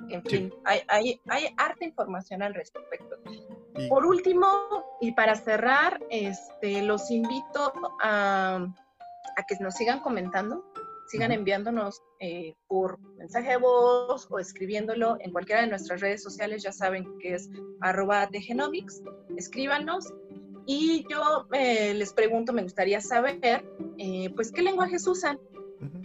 en 0.09 0.23
fin, 0.23 0.53
hay, 0.65 0.81
hay, 0.87 1.21
hay 1.27 1.53
harta 1.57 1.85
información 1.85 2.41
al 2.41 2.53
respecto. 2.53 3.17
Por 3.87 4.05
último, 4.05 4.47
y 4.99 5.11
para 5.11 5.35
cerrar, 5.35 5.99
este, 6.09 6.81
los 6.81 7.11
invito 7.11 7.73
a, 8.01 8.65
a 9.35 9.43
que 9.47 9.55
nos 9.59 9.75
sigan 9.75 9.99
comentando 9.99 10.68
sigan 11.09 11.31
enviándonos 11.31 12.03
eh, 12.19 12.53
por 12.67 12.99
mensaje 13.17 13.49
de 13.49 13.57
voz 13.57 14.27
o 14.29 14.37
escribiéndolo 14.37 15.17
en 15.19 15.31
cualquiera 15.31 15.61
de 15.61 15.67
nuestras 15.67 16.01
redes 16.01 16.21
sociales, 16.21 16.61
ya 16.61 16.71
saben 16.71 17.17
que 17.19 17.33
es 17.33 17.49
arroba 17.81 18.29
genomics, 18.31 19.01
escríbanos. 19.35 20.13
Y 20.67 21.03
yo 21.09 21.47
eh, 21.53 21.95
les 21.95 22.13
pregunto, 22.13 22.53
me 22.53 22.61
gustaría 22.61 23.01
saber, 23.01 23.39
eh, 23.97 24.29
pues, 24.35 24.51
¿qué 24.51 24.61
lenguajes 24.61 25.07
usan? 25.07 25.39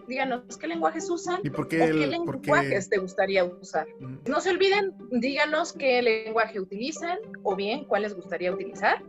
Díganos 0.08 0.56
qué 0.56 0.68
lenguajes 0.68 1.10
usan 1.10 1.40
¿Y 1.42 1.50
por 1.50 1.68
qué, 1.68 1.82
o 1.82 1.86
qué 1.86 2.06
lenguajes 2.06 2.88
te 2.88 2.98
gustaría 2.98 3.44
usar. 3.44 3.86
No 4.26 4.40
se 4.40 4.50
olviden, 4.50 4.94
díganos 5.10 5.72
qué 5.72 6.00
lenguaje 6.00 6.60
utilizan 6.60 7.18
o 7.42 7.56
bien 7.56 7.84
cuál 7.84 8.02
les 8.02 8.14
gustaría 8.14 8.52
utilizar. 8.52 9.02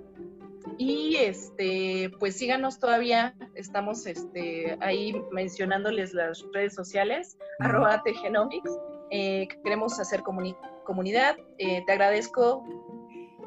Y 0.78 1.16
este, 1.18 2.12
pues 2.20 2.38
síganos 2.38 2.80
todavía, 2.80 3.36
estamos 3.54 4.06
este, 4.06 4.78
ahí 4.82 5.16
mencionándoles 5.32 6.14
las 6.14 6.46
redes 6.54 6.74
sociales, 6.74 7.38
arroba 7.60 8.02
Genomics. 8.22 8.72
Eh, 9.12 9.48
queremos 9.64 10.00
hacer 10.00 10.24
comunidad. 10.24 11.38
Eh, 11.58 11.84
te 11.86 11.92
agradezco 11.92 12.64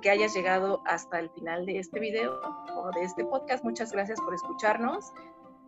que 0.00 0.10
hayas 0.10 0.34
llegado 0.34 0.82
hasta 0.86 1.18
el 1.18 1.30
final 1.30 1.66
de 1.66 1.78
este 1.78 1.98
video 2.00 2.40
o 2.76 2.90
de 2.92 3.02
este 3.04 3.24
podcast. 3.24 3.64
Muchas 3.64 3.92
gracias 3.92 4.20
por 4.20 4.34
escucharnos 4.34 5.12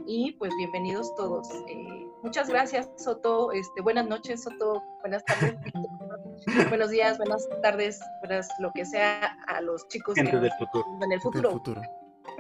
y 0.07 0.33
pues 0.33 0.55
bienvenidos 0.57 1.15
todos. 1.17 1.49
Eh, 1.69 2.07
muchas 2.23 2.49
gracias, 2.49 2.91
Soto. 2.97 3.53
Este, 3.53 3.81
buenas 3.81 4.07
noches, 4.07 4.43
Soto. 4.43 4.83
Buenas 5.03 5.25
tardes. 5.25 5.57
Buenos 6.69 6.91
días, 6.91 7.19
buenas 7.19 7.49
tardes, 7.63 8.01
buenas 8.21 8.49
lo 8.61 8.73
que 8.73 8.85
sea 8.87 9.37
a 9.47 9.61
los 9.61 9.87
chicos 9.89 10.17
en 10.17 10.29
el 10.29 11.21
futuro. 11.21 11.83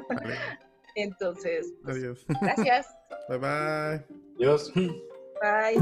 Entonces, 0.95 1.73
pues, 1.85 1.97
Adiós. 1.97 2.25
gracias. 2.41 2.89
Bye 3.29 3.39
bye. 3.39 4.07
Adiós. 4.39 4.73
Bye. 4.75 5.79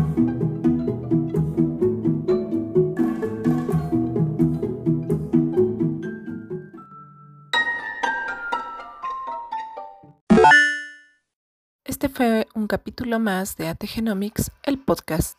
Este 11.84 12.08
fue 12.08 12.46
un 12.54 12.66
capítulo 12.66 13.18
más 13.18 13.56
de 13.56 13.68
AT 13.68 13.84
Genomics, 13.86 14.50
el 14.64 14.78
podcast. 14.78 15.38